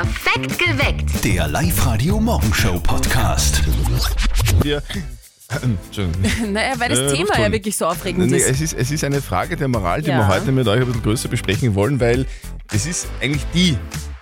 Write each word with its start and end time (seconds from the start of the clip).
Perfekt 0.00 0.58
geweckt. 0.58 1.22
Der 1.24 1.46
Live-Radio-Morgenshow-Podcast. 1.48 3.60
Wir, 4.62 4.82
Entschuldigung. 5.62 6.22
Naja, 6.54 6.72
weil 6.78 6.88
das 6.88 7.00
Äh, 7.00 7.16
Thema 7.16 7.38
ja 7.38 7.52
wirklich 7.52 7.76
so 7.76 7.84
aufregend 7.84 8.30
Nee, 8.30 8.38
ist. 8.38 8.48
es, 8.48 8.60
ist, 8.62 8.72
es 8.72 8.90
ist 8.90 9.04
eine 9.04 9.20
Frage 9.20 9.58
der 9.58 9.68
Moral, 9.68 10.00
die 10.00 10.08
Ja. 10.08 10.16
wir 10.20 10.28
heute 10.28 10.52
mit 10.52 10.66
euch 10.68 10.80
ein 10.80 10.86
bisschen 10.86 11.02
größer 11.02 11.28
besprechen 11.28 11.74
wollen, 11.74 12.00
weil 12.00 12.24
es 12.72 12.86
ist 12.86 13.08
eigentlich 13.20 13.42
die 13.52 13.76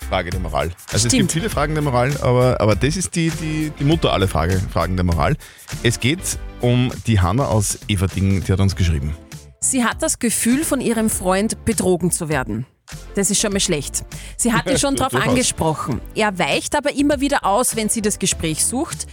Frage 0.08 0.30
der 0.30 0.40
Moral. 0.40 0.72
Also 0.92 1.06
es 1.06 1.12
Stimmt. 1.12 1.12
gibt 1.12 1.30
viele 1.32 1.48
Fragen 1.48 1.74
der 1.74 1.82
Moral, 1.84 2.10
aber, 2.22 2.60
aber 2.60 2.74
das 2.74 2.96
ist 2.96 3.14
die, 3.14 3.30
die, 3.30 3.70
die 3.78 3.84
Mutter 3.84 4.12
aller 4.12 4.26
Frage, 4.26 4.60
Fragen 4.72 4.96
der 4.96 5.04
Moral. 5.04 5.36
Es 5.84 6.00
geht 6.00 6.40
um 6.60 6.90
die 7.06 7.20
Hanna 7.20 7.44
aus 7.44 7.78
Everding, 7.86 8.42
die 8.42 8.52
hat 8.52 8.58
uns 8.58 8.74
geschrieben. 8.74 9.16
Sie 9.60 9.84
hat 9.84 10.02
das 10.02 10.18
Gefühl, 10.18 10.64
von 10.64 10.80
ihrem 10.80 11.08
Freund 11.08 11.64
betrogen 11.64 12.10
zu 12.10 12.28
werden. 12.28 12.66
Das 13.14 13.30
ist 13.30 13.40
schon 13.40 13.52
mal 13.52 13.60
schlecht. 13.60 14.04
Sie 14.36 14.52
hatte 14.52 14.78
schon 14.78 14.96
darauf 14.96 15.14
angesprochen. 15.14 16.00
Er 16.14 16.38
weicht 16.38 16.76
aber 16.76 16.92
immer 16.94 17.20
wieder 17.20 17.44
aus, 17.44 17.76
wenn 17.76 17.88
sie 17.88 18.02
das 18.02 18.18
Gespräch 18.18 18.64
sucht. 18.64 19.06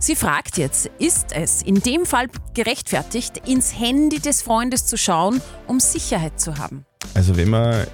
Sie 0.00 0.16
fragt 0.16 0.58
jetzt, 0.58 0.90
ist 0.98 1.26
es 1.32 1.62
in 1.62 1.76
dem 1.80 2.04
Fall 2.06 2.26
gerechtfertigt, 2.54 3.46
ins 3.46 3.78
Handy 3.78 4.18
des 4.18 4.42
Freundes 4.42 4.86
zu 4.86 4.96
schauen, 4.98 5.40
um 5.68 5.78
Sicherheit 5.78 6.40
zu 6.40 6.58
haben? 6.58 6.84
Also 7.14 7.36
wenn 7.36 7.50
man 7.50 7.86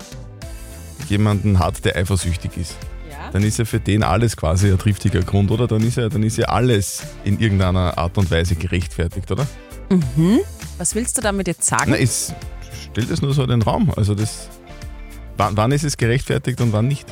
jemanden 1.08 1.58
hat, 1.58 1.84
der 1.84 1.96
eifersüchtig 1.96 2.56
ist, 2.56 2.76
Ja. 3.10 3.30
dann 3.32 3.42
ist 3.42 3.58
ja 3.58 3.64
für 3.66 3.78
den 3.80 4.02
alles 4.02 4.36
quasi 4.36 4.70
ein 4.70 4.78
triftiger 4.78 5.20
Grund, 5.20 5.50
oder? 5.50 5.66
Dann 5.66 5.82
ist 5.82 5.96
ja, 5.98 6.08
dann 6.08 6.22
ist 6.22 6.38
ja 6.38 6.46
alles 6.46 7.02
in 7.24 7.38
irgendeiner 7.40 7.98
Art 7.98 8.16
und 8.16 8.30
Weise 8.30 8.54
gerechtfertigt, 8.56 9.30
oder? 9.30 9.46
Was 10.78 10.94
willst 10.94 11.16
du 11.16 11.20
damit 11.20 11.46
jetzt 11.46 11.64
sagen? 11.64 11.90
Na, 11.90 11.96
es 11.98 12.32
stellt 12.90 13.10
es 13.10 13.20
nur 13.22 13.34
so 13.34 13.42
in 13.42 13.50
den 13.50 13.62
Raum. 13.62 13.92
Also 13.96 14.14
das. 14.14 14.48
Wann, 15.38 15.56
wann 15.56 15.72
ist 15.72 15.84
es 15.84 15.96
gerechtfertigt 15.96 16.60
und 16.60 16.72
wann 16.72 16.88
nicht? 16.88 17.06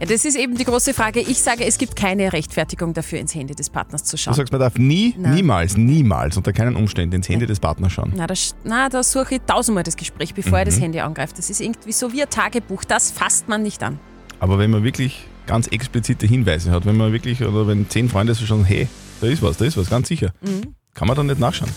Ja, 0.00 0.06
das 0.06 0.24
ist 0.26 0.36
eben 0.36 0.54
die 0.56 0.64
große 0.64 0.92
Frage. 0.92 1.20
Ich 1.20 1.40
sage, 1.40 1.64
es 1.64 1.78
gibt 1.78 1.96
keine 1.96 2.32
Rechtfertigung 2.32 2.92
dafür, 2.92 3.20
ins 3.20 3.34
Handy 3.34 3.54
des 3.54 3.70
Partners 3.70 4.04
zu 4.04 4.16
Du 4.16 4.22
schauen. 4.22 4.34
sagst, 4.34 4.52
man 4.52 4.60
darf 4.60 4.74
nie, 4.76 5.14
Nein. 5.16 5.34
niemals, 5.36 5.76
niemals, 5.76 6.36
unter 6.36 6.52
keinen 6.52 6.76
Umständen 6.76 7.14
ins 7.16 7.28
Handy 7.28 7.46
des 7.46 7.58
Partners 7.60 7.92
schauen. 7.92 8.12
Na, 8.14 8.26
da, 8.26 8.34
sch- 8.34 8.54
na, 8.64 8.88
da 8.90 9.02
suche 9.02 9.36
ich 9.36 9.40
tausendmal 9.46 9.82
das 9.84 9.96
Gespräch, 9.96 10.34
bevor 10.34 10.58
er 10.58 10.64
Mhm. 10.66 10.68
das 10.70 10.80
Handy 10.80 11.00
angreift. 11.00 11.38
Das 11.38 11.48
ist 11.48 11.60
irgendwie 11.60 11.92
so 11.92 12.12
wie 12.12 12.22
ein 12.22 12.28
Tagebuch. 12.28 12.84
Das 12.84 13.10
fasst 13.12 13.48
man 13.48 13.62
nicht 13.62 13.82
an. 13.82 13.98
Aber 14.40 14.58
wenn 14.58 14.70
man 14.70 14.82
wirklich 14.84 15.26
ganz 15.46 15.68
explizite 15.68 16.26
Hinweise 16.26 16.70
hat, 16.70 16.84
wenn 16.84 16.96
man 16.96 17.12
wirklich, 17.12 17.42
oder 17.42 17.66
wenn 17.66 17.88
zehn 17.88 18.08
Freunde 18.10 18.34
so 18.34 18.44
schon, 18.44 18.64
hey, 18.64 18.88
da 19.22 19.26
ist 19.28 19.42
was, 19.42 19.56
da 19.56 19.64
ist 19.64 19.76
was, 19.78 19.88
ganz 19.88 20.08
sicher, 20.08 20.32
Mhm. 20.42 20.74
kann 20.92 21.08
man 21.08 21.16
dann 21.16 21.26
nicht 21.28 21.38
nachschauen. 21.40 21.70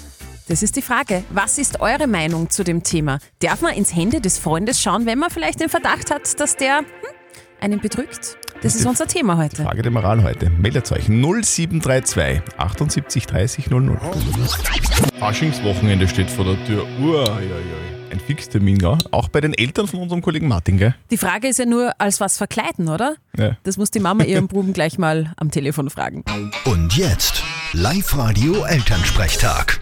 Das 0.48 0.64
ist 0.64 0.78
die 0.78 0.82
Frage. 0.82 1.24
Was 1.30 1.58
ist 1.58 1.82
eure 1.82 2.08
Meinung 2.08 2.50
zu 2.50 2.64
dem 2.64 2.82
Thema? 2.82 3.20
Darf 3.40 3.62
man 3.62 3.74
ins 3.74 3.94
Handy 3.94 4.22
des 4.22 4.40
Freundes 4.40 4.82
schauen, 4.82 5.06
wenn 5.06 5.20
man 5.20 5.30
vielleicht 5.30 5.60
den 5.60 5.68
Verdacht 5.68 6.10
hat, 6.10 6.40
dass 6.40 6.56
der 6.56 6.80
hm, 6.80 6.86
einen 7.60 7.82
betrügt? 7.82 8.38
Das 8.62 8.74
ist 8.74 8.86
unser 8.86 9.08
Thema 9.08 9.38
heute. 9.38 9.64
Frage 9.64 9.82
der 9.82 9.92
Moral 9.92 10.24
heute. 10.24 10.50
Meldet 10.50 10.90
euch 10.94 11.10
0732 11.10 12.42
78 12.58 13.26
30 13.26 13.70
00. 13.70 14.00
Faschingswochenende 15.20 16.08
steht 16.08 16.30
vor 16.30 16.46
der 16.46 16.66
Tür. 16.66 16.86
Uiuiui. 16.98 18.08
Ein 18.10 18.22
Fixtermin, 18.22 18.80
ja. 18.80 18.98
Auch 19.12 19.28
bei 19.28 19.42
den 19.42 19.54
Eltern 19.54 19.86
von 19.88 20.00
unserem 20.00 20.22
Kollegen 20.22 20.48
Martin, 20.48 20.78
gell? 20.78 20.96
Die 21.12 21.18
Frage 21.18 21.50
ist 21.50 21.60
ja 21.60 21.66
nur, 21.66 21.92
als 22.00 22.22
was 22.22 22.38
verkleiden, 22.38 22.88
oder? 22.88 23.16
Ja. 23.38 23.58
Das 23.64 23.76
muss 23.76 23.92
die 23.92 24.00
Mama 24.00 24.24
ihrem 24.24 24.48
Buben 24.48 24.72
gleich 24.72 24.98
mal 24.98 25.34
am 25.36 25.52
Telefon 25.52 25.90
fragen. 25.90 26.24
Und 26.64 26.96
jetzt 26.96 27.44
Live-Radio 27.74 28.64
Elternsprechtag. 28.64 29.82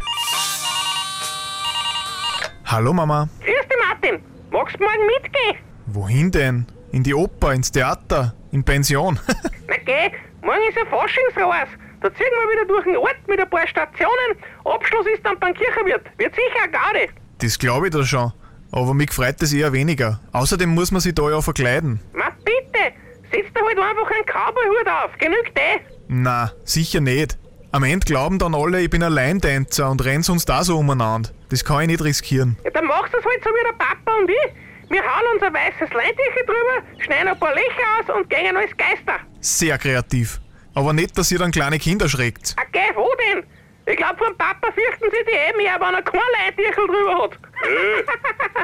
Hallo 2.76 2.92
Mama. 2.92 3.30
Grüß 3.40 3.68
dich, 3.70 3.78
Martin. 3.88 4.22
Magst 4.52 4.76
du 4.78 4.84
morgen 4.84 5.06
mitgehen? 5.06 5.64
Wohin 5.86 6.30
denn? 6.30 6.66
In 6.92 7.04
die 7.04 7.14
Oper, 7.14 7.54
ins 7.54 7.72
Theater, 7.72 8.36
in 8.52 8.66
Pension. 8.66 9.18
Na 9.70 9.78
geh, 9.78 10.12
morgen 10.42 10.59
ist 10.68 10.76
ja 10.76 10.84
Faschingsraus. 10.84 11.70
Da 12.02 12.14
ziehen 12.14 12.28
wir 12.30 12.52
wieder 12.53 12.68
durch 12.68 12.84
den 12.84 12.98
Ort 12.98 13.16
mit 13.30 13.40
ein 13.40 13.50
paar 13.50 13.66
Stationen. 13.66 14.30
Abschluss 14.66 15.08
ist 15.08 15.26
dann 15.26 15.40
beim 15.40 15.53
Kirchenwirt. 15.53 16.02
Wird 16.18 16.36
sicher 16.36 16.63
eine 16.63 16.72
Garde. 16.74 17.13
das 17.38 17.58
glaube 17.58 17.88
ich 17.88 17.94
da 17.94 18.03
schon. 18.03 18.34
Aber 18.74 18.94
mich 18.94 19.13
freut 19.13 19.42
das 19.42 19.53
eher 19.53 19.72
weniger. 19.72 20.19
Außerdem 20.34 20.69
muss 20.69 20.92
man 20.92 21.00
sich 21.00 21.16
da 21.16 21.30
ja 21.30 21.40
verkleiden. 21.40 22.02
Ma 22.12 22.28
bitte, 22.44 22.92
setz 23.31 23.53
dir 23.53 23.62
halt 23.66 23.80
einfach 23.80 24.12
einen 24.12 24.25
Cowboyhut 24.25 24.88
auf. 24.90 25.18
Genügt 25.18 25.57
eh. 25.57 25.80
Na, 26.09 26.52
sicher 26.66 27.00
nicht. 27.00 27.38
Am 27.75 27.84
Ende 27.84 28.06
glauben 28.06 28.40
dann 28.40 28.56
alle, 28.56 28.80
ich 28.80 28.90
bin 28.90 29.03
Alleintänzer 29.03 29.91
und 29.91 30.06
renn 30.06 30.24
sonst 30.24 30.46
da 30.46 30.63
so 30.63 30.78
umeinander. 30.78 31.31
Das 31.50 31.66
kann 31.66 31.81
ich 31.81 31.88
nicht 31.88 32.03
riskieren. 32.06 32.56
Ja, 32.63 32.72
dann 32.72 32.86
machst 32.86 33.13
du 33.13 33.18
es 33.18 33.25
halt 33.25 33.44
so 33.44 33.50
wie 33.50 33.63
der 33.66 33.74
Papa 33.74 34.18
und 34.18 34.30
ich. 34.30 34.90
Wir 34.90 35.02
hauen 35.02 35.25
unser 35.34 35.53
weißes 35.53 35.94
Leintücher 35.94 36.46
drüber, 36.46 37.03
schneiden 37.03 37.28
ein 37.28 37.38
paar 37.38 37.53
Löcher 37.53 37.84
aus 38.00 38.16
und 38.16 38.30
gehen 38.30 38.56
als 38.56 38.72
Geister. 38.78 39.19
Sehr 39.41 39.78
kreativ. 39.78 40.40
Aber 40.74 40.94
nicht, 40.94 41.18
dass 41.18 41.30
ihr 41.34 41.40
dann 41.40 41.52
kleine 41.52 41.78
Kinder 41.78 42.08
schreckt. 42.08 42.56
Ah, 42.56 42.63
geh, 42.72 42.96
wo 42.96 43.12
denn? 43.34 43.44
Ich 43.88 43.97
glaub, 43.97 44.18
vom 44.19 44.38
Papa 44.38 44.72
fürchten 44.72 45.12
sie 45.12 45.25
die 45.30 45.36
eh 45.36 45.57
mehr, 45.57 45.75
wenn 45.78 45.96
er 45.96 46.02
kein 46.02 46.22
Leintüchel 46.40 46.88
drüber 46.88 47.24
hat. 47.24 47.38
Hey, 47.62 48.06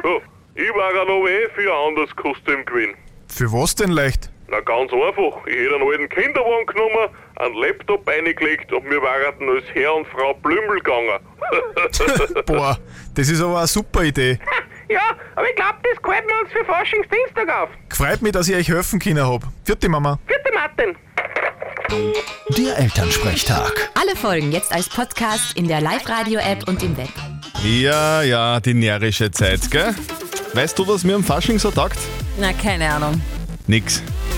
du, 0.02 0.22
ich 0.54 0.74
war 0.74 0.94
ja 0.94 1.04
noch 1.04 1.28
eh 1.28 1.50
für 1.54 1.70
ein 1.70 1.88
anderes 1.88 2.16
Kostüm 2.16 2.64
gewesen. 2.64 2.94
Für 3.28 3.52
was 3.52 3.74
denn 3.74 3.90
leicht? 3.90 4.31
Na 4.52 4.60
ganz 4.60 4.92
einfach, 4.92 5.46
ich 5.46 5.56
hätte 5.56 5.74
einen 5.76 5.88
alten 5.88 6.08
Kinderwagen 6.10 6.66
genommen, 6.66 7.08
einen 7.36 7.54
Laptop 7.54 8.06
reingelegt 8.06 8.70
und 8.70 8.84
wir 8.84 9.00
waren 9.00 9.48
als 9.48 9.64
Herr 9.72 9.94
und 9.94 10.06
Frau 10.08 10.34
Blümel 10.34 10.76
gegangen. 10.76 11.20
Boah, 12.46 12.78
das 13.14 13.30
ist 13.30 13.40
aber 13.40 13.58
eine 13.58 13.66
super 13.66 14.04
Idee. 14.04 14.38
Ja, 14.88 15.16
aber 15.36 15.48
ich 15.48 15.56
glaub, 15.56 15.82
das 15.82 16.02
gehalten 16.02 16.28
wir 16.28 16.40
uns 16.42 16.52
für 16.52 16.64
Faschingsdienstag 16.66 17.48
auf. 17.48 17.70
Gefreut 17.88 18.20
mich, 18.20 18.32
dass 18.32 18.46
ich 18.48 18.56
euch 18.56 18.68
helfen 18.68 18.98
können 18.98 19.26
hab. 19.26 19.40
Vierte 19.64 19.88
Mama. 19.88 20.18
Vierte 20.26 20.52
Martin. 20.52 20.96
Der 22.58 22.78
Elternsprechtag. 22.78 23.90
Alle 23.98 24.14
Folgen 24.16 24.52
jetzt 24.52 24.70
als 24.70 24.90
Podcast 24.90 25.56
in 25.56 25.66
der 25.66 25.80
Live-Radio-App 25.80 26.68
und 26.68 26.82
im 26.82 26.94
Web. 26.98 27.08
Ja, 27.64 28.20
ja, 28.22 28.60
die 28.60 28.74
närrische 28.74 29.30
Zeit, 29.30 29.70
gell? 29.70 29.94
Weißt 30.52 30.78
du, 30.78 30.86
was 30.86 31.04
mir 31.04 31.14
am 31.14 31.24
Fasching 31.24 31.58
so 31.58 31.70
taugt? 31.70 31.98
Na, 32.38 32.52
keine 32.52 32.92
Ahnung. 32.92 33.18
Nix. 33.66 34.02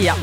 Ja. 0.00 0.16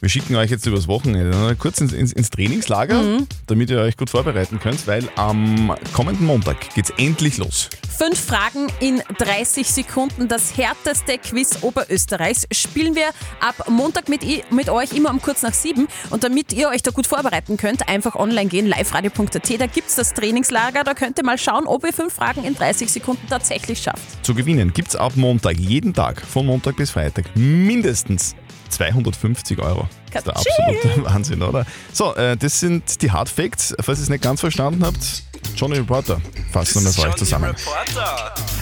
Wir 0.00 0.08
schicken 0.08 0.34
euch 0.36 0.50
jetzt 0.50 0.66
übers 0.66 0.88
Wochenende 0.88 1.36
ne, 1.36 1.56
kurz 1.58 1.80
ins, 1.80 1.92
ins, 1.92 2.12
ins 2.12 2.30
Trainingslager, 2.30 3.00
Mhm. 3.02 3.26
damit 3.46 3.70
ihr 3.70 3.78
euch 3.78 3.96
gut 3.96 4.10
vorbereiten 4.10 4.58
könnt, 4.58 4.86
weil 4.86 5.08
am 5.16 5.72
kommenden 5.92 6.26
Montag 6.26 6.74
geht's 6.74 6.90
endlich 6.96 7.38
los. 7.38 7.68
Fünf 7.96 8.18
Fragen 8.20 8.66
in 8.80 9.02
30 9.18 9.66
Sekunden. 9.68 10.28
Das 10.28 10.56
härteste 10.56 11.16
Quiz 11.18 11.58
Oberösterreichs 11.62 12.46
spielen 12.50 12.94
wir 12.94 13.06
ab 13.40 13.70
Montag 13.70 14.08
mit, 14.08 14.20
mit 14.52 14.68
euch 14.68 14.92
immer 14.92 15.10
um 15.10 15.22
kurz 15.22 15.42
nach 15.42 15.54
sieben. 15.54 15.88
Und 16.10 16.24
damit 16.24 16.52
ihr 16.52 16.68
euch 16.68 16.82
da 16.82 16.90
gut 16.90 17.06
vorbereiten 17.06 17.56
könnt, 17.56 17.88
einfach 17.88 18.14
online 18.16 18.48
gehen, 18.50 18.66
liveradio.at. 18.66 19.60
Da 19.60 19.66
gibt's 19.66 19.94
das 19.94 20.12
Trainingslager. 20.12 20.84
Da 20.84 20.92
könnt 20.94 21.16
ihr 21.18 21.24
mal 21.24 21.38
schauen, 21.38 21.66
ob 21.66 21.84
ihr 21.86 21.92
fünf 21.92 22.12
Fragen 22.12 22.44
in 22.44 22.54
30 22.54 22.90
Sekunden 22.90 23.26
tatsächlich 23.30 23.78
schafft. 23.80 24.24
Zu 24.24 24.34
gewinnen 24.34 24.72
gibt's 24.74 24.94
ab 24.96 25.12
Montag, 25.16 25.56
jeden 25.58 25.94
Tag, 25.94 26.20
von 26.20 26.44
Montag 26.46 26.76
bis 26.76 26.90
Freitag, 26.90 27.24
mindestens 27.34 28.34
250 28.68 29.58
Euro. 29.60 29.88
Das 30.12 30.20
ist 30.20 30.26
der 30.26 30.36
absolute 30.36 31.04
Wahnsinn, 31.04 31.42
oder? 31.42 31.66
So, 31.92 32.14
äh, 32.14 32.36
das 32.36 32.60
sind 32.60 33.02
die 33.02 33.10
Hard 33.10 33.28
Facts. 33.28 33.74
Falls 33.80 33.98
ihr 33.98 34.04
es 34.04 34.08
nicht 34.08 34.22
ganz 34.22 34.40
verstanden 34.40 34.84
habt, 34.84 35.24
Johnny 35.56 35.78
Reporter 35.78 36.20
fassen 36.52 36.84
wir 36.84 36.92
für 36.92 37.08
euch 37.08 37.16
zusammen. 37.16 37.54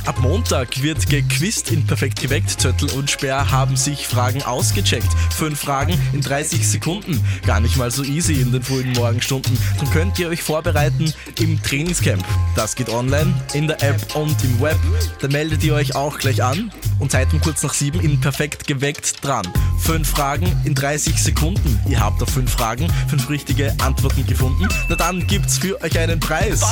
Ab 0.07 0.19
Montag 0.21 0.83
wird 0.83 1.09
gequizt 1.09 1.73
in 1.73 1.87
Perfekt 1.87 2.21
geweckt. 2.21 2.51
Zöttl 2.61 2.91
und 2.91 3.11
Sperr 3.11 3.51
haben 3.51 3.77
sich 3.77 4.07
Fragen 4.07 4.43
ausgecheckt. 4.43 5.09
Fünf 5.31 5.61
Fragen 5.61 5.99
in 6.13 6.21
30 6.21 6.69
Sekunden. 6.69 7.21
Gar 7.47 7.61
nicht 7.61 7.77
mal 7.77 7.91
so 7.91 8.03
easy 8.03 8.35
in 8.35 8.53
den 8.53 8.63
frühen 8.63 8.93
Morgenstunden. 8.93 9.57
Darum 9.75 9.91
könnt 9.91 10.19
ihr 10.19 10.29
euch 10.29 10.43
vorbereiten 10.43 11.13
im 11.41 11.61
Trainingscamp. 11.63 12.25
Das 12.55 12.77
geht 12.77 12.89
online, 12.89 13.33
in 13.55 13.67
der 13.67 13.83
App 13.83 14.15
und 14.15 14.37
im 14.45 14.61
Web. 14.61 14.79
Dann 15.21 15.33
meldet 15.33 15.65
ihr 15.65 15.75
euch 15.75 15.97
auch 15.97 16.19
gleich 16.19 16.43
an 16.43 16.71
und 16.99 17.11
seid 17.11 17.33
um 17.33 17.41
kurz 17.41 17.63
nach 17.63 17.75
sieben 17.75 18.01
in 18.01 18.21
Perfekt 18.21 18.67
geweckt 18.67 19.25
dran. 19.25 19.47
Fünf 19.79 20.09
Fragen 20.09 20.47
in 20.65 20.75
30 20.75 21.23
Sekunden. 21.23 21.81
Ihr 21.89 22.01
habt 22.01 22.23
auf 22.23 22.29
fünf 22.29 22.53
Fragen 22.53 22.93
fünf 23.09 23.29
richtige 23.31 23.75
Antworten 23.83 24.27
gefunden. 24.27 24.69
Na 24.89 24.97
dann 24.97 25.27
gibt's 25.27 25.59
für 25.59 25.81
euch 25.83 25.99
einen 25.99 26.21
Preis. 26.21 26.63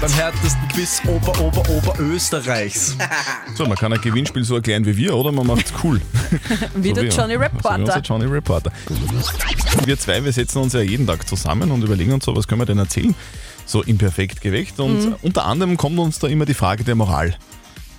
Beim 0.00 0.12
härtesten 0.12 0.68
Quiz 0.68 1.00
Ober, 1.06 1.38
Ober, 1.40 1.62
Ober 1.70 1.94
Österreichs. 2.00 2.96
So, 3.54 3.64
man 3.66 3.76
kann 3.76 3.92
ein 3.92 4.00
Gewinnspiel 4.00 4.44
so 4.44 4.56
erklären 4.56 4.84
wie 4.84 4.96
wir, 4.96 5.14
oder 5.16 5.32
man 5.32 5.46
macht's 5.46 5.72
cool. 5.82 6.00
Wie 6.74 6.88
So 6.88 6.94
der 6.94 7.04
wie- 7.04 7.08
Johnny 7.08 7.34
so 7.34 7.40
wie 7.40 7.44
Reporter. 7.44 7.78
unser 7.78 8.00
Johnny 8.00 8.24
Reporter. 8.26 8.72
Wir 9.84 9.98
zwei, 9.98 10.24
wir 10.24 10.32
setzen 10.32 10.58
uns 10.58 10.72
ja 10.72 10.80
jeden 10.80 11.06
Tag 11.06 11.26
zusammen 11.28 11.70
und 11.70 11.82
überlegen 11.82 12.12
uns 12.12 12.24
so, 12.24 12.34
was 12.36 12.46
können 12.48 12.60
wir 12.60 12.66
denn 12.66 12.78
erzählen? 12.78 13.14
So 13.66 13.82
imperfekt 13.82 14.40
geweckt. 14.40 14.78
Und 14.80 15.04
Mhm. 15.06 15.16
unter 15.22 15.44
anderem 15.46 15.76
kommt 15.76 15.98
uns 15.98 16.18
da 16.18 16.26
immer 16.28 16.44
die 16.44 16.54
Frage 16.54 16.84
der 16.84 16.94
Moral 16.96 17.34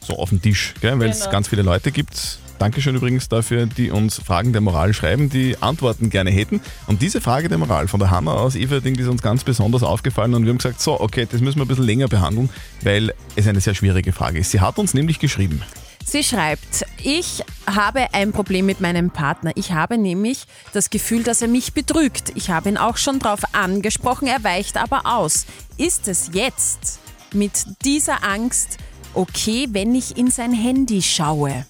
so 0.01 0.17
auf 0.17 0.29
den 0.29 0.41
Tisch, 0.41 0.73
gell? 0.81 0.99
weil 0.99 1.09
es 1.09 1.19
Genau. 1.21 1.31
ganz 1.31 1.47
viele 1.47 1.61
Leute 1.63 1.91
gibt. 1.91 2.39
Dankeschön 2.57 2.95
übrigens 2.95 3.27
dafür, 3.27 3.65
die 3.65 3.91
uns 3.91 4.15
Fragen 4.19 4.53
der 4.53 4.61
Moral 4.61 4.93
schreiben, 4.93 5.29
die 5.29 5.57
Antworten 5.61 6.09
gerne 6.09 6.31
hätten. 6.31 6.61
Und 6.87 7.01
diese 7.01 7.19
Frage 7.19 7.49
der 7.49 7.57
Moral 7.57 7.87
von 7.87 7.99
der 7.99 8.11
Hanna 8.11 8.31
aus 8.31 8.55
Everding, 8.55 8.95
ist 8.95 9.07
uns 9.07 9.21
ganz 9.21 9.43
besonders 9.43 9.83
aufgefallen 9.83 10.33
und 10.33 10.43
wir 10.43 10.51
haben 10.51 10.57
gesagt, 10.57 10.81
so, 10.81 10.99
okay, 10.99 11.27
das 11.29 11.41
müssen 11.41 11.59
wir 11.59 11.65
ein 11.65 11.67
bisschen 11.67 11.83
länger 11.83 12.07
behandeln, 12.07 12.49
weil 12.81 13.13
es 13.35 13.47
eine 13.47 13.59
sehr 13.59 13.75
schwierige 13.75 14.13
Frage 14.13 14.39
ist. 14.39 14.51
Sie 14.51 14.61
hat 14.61 14.79
uns 14.79 14.93
nämlich 14.93 15.19
geschrieben. 15.19 15.61
Sie 16.07 16.23
schreibt, 16.23 16.85
ich 17.01 17.43
habe 17.65 18.13
ein 18.13 18.31
Problem 18.31 18.67
mit 18.67 18.79
meinem 18.79 19.09
Partner. 19.09 19.51
Ich 19.55 19.71
habe 19.71 19.97
nämlich 19.97 20.45
das 20.71 20.91
Gefühl, 20.91 21.23
dass 21.23 21.41
er 21.41 21.47
mich 21.47 21.73
betrügt. 21.73 22.31
Ich 22.35 22.51
habe 22.51 22.69
ihn 22.69 22.77
auch 22.77 22.97
schon 22.97 23.19
darauf 23.19 23.41
angesprochen, 23.53 24.27
er 24.27 24.43
weicht 24.43 24.77
aber 24.77 25.01
aus. 25.05 25.47
Ist 25.77 26.07
es 26.07 26.29
jetzt 26.31 26.99
mit 27.33 27.65
dieser 27.83 28.23
Angst 28.23 28.77
okay, 29.15 29.67
wenn 29.71 29.95
ich 29.95 30.15
in 30.15 30.29
sein 30.29 30.53
Handy 30.53 31.01
schaue? 31.01 31.65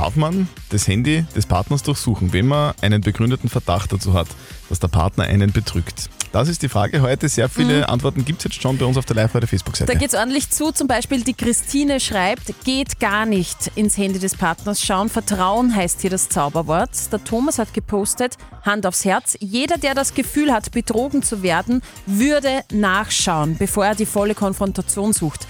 Darf 0.00 0.16
man 0.16 0.48
das 0.70 0.88
Handy 0.88 1.26
des 1.36 1.44
Partners 1.44 1.82
durchsuchen, 1.82 2.32
wenn 2.32 2.46
man 2.46 2.72
einen 2.80 3.02
begründeten 3.02 3.50
Verdacht 3.50 3.92
dazu 3.92 4.14
hat, 4.14 4.28
dass 4.70 4.80
der 4.80 4.88
Partner 4.88 5.24
einen 5.24 5.52
betrügt? 5.52 6.08
Das 6.32 6.48
ist 6.48 6.62
die 6.62 6.70
Frage 6.70 7.02
heute. 7.02 7.28
Sehr 7.28 7.50
viele 7.50 7.86
Antworten 7.86 8.24
gibt 8.24 8.38
es 8.38 8.44
jetzt 8.44 8.62
schon 8.62 8.78
bei 8.78 8.86
uns 8.86 8.96
auf 8.96 9.04
der 9.04 9.16
live 9.16 9.32
Da 9.34 9.46
Facebook-Seite. 9.46 9.94
geht 9.96 10.08
es 10.08 10.14
ordentlich 10.14 10.48
zu. 10.48 10.72
Zum 10.72 10.88
Beispiel 10.88 11.22
die 11.22 11.34
Christine 11.34 12.00
schreibt, 12.00 12.64
geht 12.64 12.98
gar 12.98 13.26
nicht 13.26 13.72
ins 13.74 13.98
Handy 13.98 14.18
des 14.18 14.36
Partners 14.36 14.82
schauen. 14.82 15.10
Vertrauen 15.10 15.76
heißt 15.76 16.00
hier 16.00 16.08
das 16.08 16.30
Zauberwort. 16.30 17.12
Der 17.12 17.22
Thomas 17.22 17.58
hat 17.58 17.74
gepostet, 17.74 18.38
Hand 18.62 18.86
aufs 18.86 19.04
Herz, 19.04 19.36
jeder, 19.38 19.76
der 19.76 19.94
das 19.94 20.14
Gefühl 20.14 20.50
hat, 20.50 20.70
betrogen 20.72 21.22
zu 21.22 21.42
werden, 21.42 21.82
würde 22.06 22.62
nachschauen, 22.72 23.58
bevor 23.58 23.84
er 23.84 23.94
die 23.94 24.06
volle 24.06 24.34
Konfrontation 24.34 25.12
sucht. 25.12 25.46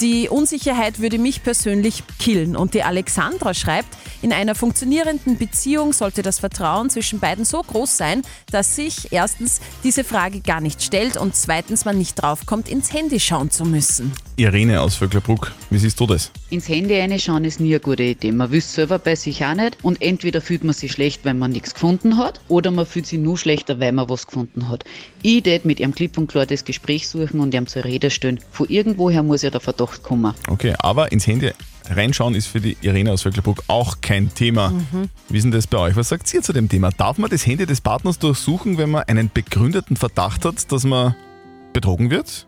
Die 0.00 0.28
Unsicherheit 0.28 1.00
würde 1.00 1.18
mich 1.18 1.42
persönlich 1.42 2.04
killen. 2.20 2.54
Und 2.54 2.74
die 2.74 2.84
Alexandra 2.84 3.52
schreibt, 3.52 3.88
in 4.22 4.32
einer 4.32 4.54
funktionierenden 4.54 5.38
Beziehung 5.38 5.92
sollte 5.92 6.22
das 6.22 6.38
Vertrauen 6.38 6.88
zwischen 6.88 7.18
beiden 7.18 7.44
so 7.44 7.60
groß 7.60 7.96
sein, 7.96 8.22
dass 8.52 8.76
sich 8.76 9.10
erstens 9.10 9.60
diese 9.82 10.04
Frage 10.04 10.40
gar 10.40 10.60
nicht 10.60 10.84
stellt 10.84 11.16
und 11.16 11.34
zweitens 11.34 11.84
man 11.84 11.98
nicht 11.98 12.14
draufkommt, 12.14 12.68
ins 12.68 12.92
Handy 12.92 13.18
schauen 13.18 13.50
zu 13.50 13.64
müssen. 13.64 14.12
Irene 14.36 14.80
aus 14.80 14.94
Vöcklerbruck, 14.94 15.52
wie 15.70 15.78
siehst 15.78 15.98
du 15.98 16.06
das? 16.06 16.30
Ins 16.50 16.68
Handy 16.68 16.96
reinschauen 16.96 17.44
ist 17.44 17.58
nie 17.58 17.70
eine 17.70 17.80
gute 17.80 18.04
Idee. 18.04 18.30
Man 18.30 18.52
wüsste 18.52 18.74
selber 18.74 19.00
bei 19.00 19.16
sich 19.16 19.44
auch 19.44 19.54
nicht. 19.54 19.78
Und 19.82 20.00
entweder 20.00 20.40
fühlt 20.40 20.62
man 20.62 20.74
sich 20.74 20.92
schlecht, 20.92 21.24
wenn 21.24 21.40
man 21.40 21.50
nichts 21.50 21.74
gefunden 21.74 22.16
hat, 22.18 22.40
oder 22.46 22.70
man 22.70 22.86
fühlt 22.86 23.06
sich 23.06 23.18
nur 23.18 23.36
schlechter, 23.36 23.80
weil 23.80 23.90
man 23.90 24.08
was 24.08 24.28
gefunden 24.28 24.68
hat. 24.68 24.84
Ich 25.22 25.42
tät 25.42 25.64
mit 25.64 25.80
ihrem 25.80 25.92
klipp 25.92 26.16
und 26.16 26.28
klar 26.28 26.46
das 26.46 26.64
Gespräch 26.64 27.08
suchen 27.08 27.40
und 27.40 27.52
ihm 27.52 27.66
zur 27.66 27.84
Rede 27.84 28.10
stellen. 28.10 28.38
Von 28.52 28.68
irgendwoher 28.68 29.24
muss 29.24 29.42
ja 29.42 29.50
der 29.50 29.60
Verdacht 29.60 29.87
kommen. 30.02 30.34
Okay, 30.48 30.74
aber 30.78 31.12
ins 31.12 31.26
Handy 31.26 31.52
reinschauen 31.90 32.34
ist 32.34 32.46
für 32.46 32.60
die 32.60 32.76
Irene 32.80 33.12
aus 33.12 33.22
Vöcklerbruck 33.22 33.64
auch 33.66 34.00
kein 34.00 34.32
Thema. 34.34 34.72
Wie 35.28 35.38
ist 35.38 35.44
denn 35.44 35.52
das 35.52 35.66
bei 35.66 35.78
euch? 35.78 35.96
Was 35.96 36.10
sagt 36.10 36.32
ihr 36.34 36.42
zu 36.42 36.52
dem 36.52 36.68
Thema? 36.68 36.90
Darf 36.90 37.18
man 37.18 37.30
das 37.30 37.46
Handy 37.46 37.66
des 37.66 37.80
Partners 37.80 38.18
durchsuchen, 38.18 38.78
wenn 38.78 38.90
man 38.90 39.04
einen 39.04 39.30
begründeten 39.32 39.96
Verdacht 39.96 40.44
hat, 40.44 40.70
dass 40.70 40.84
man 40.84 41.14
betrogen 41.72 42.10
wird? 42.10 42.46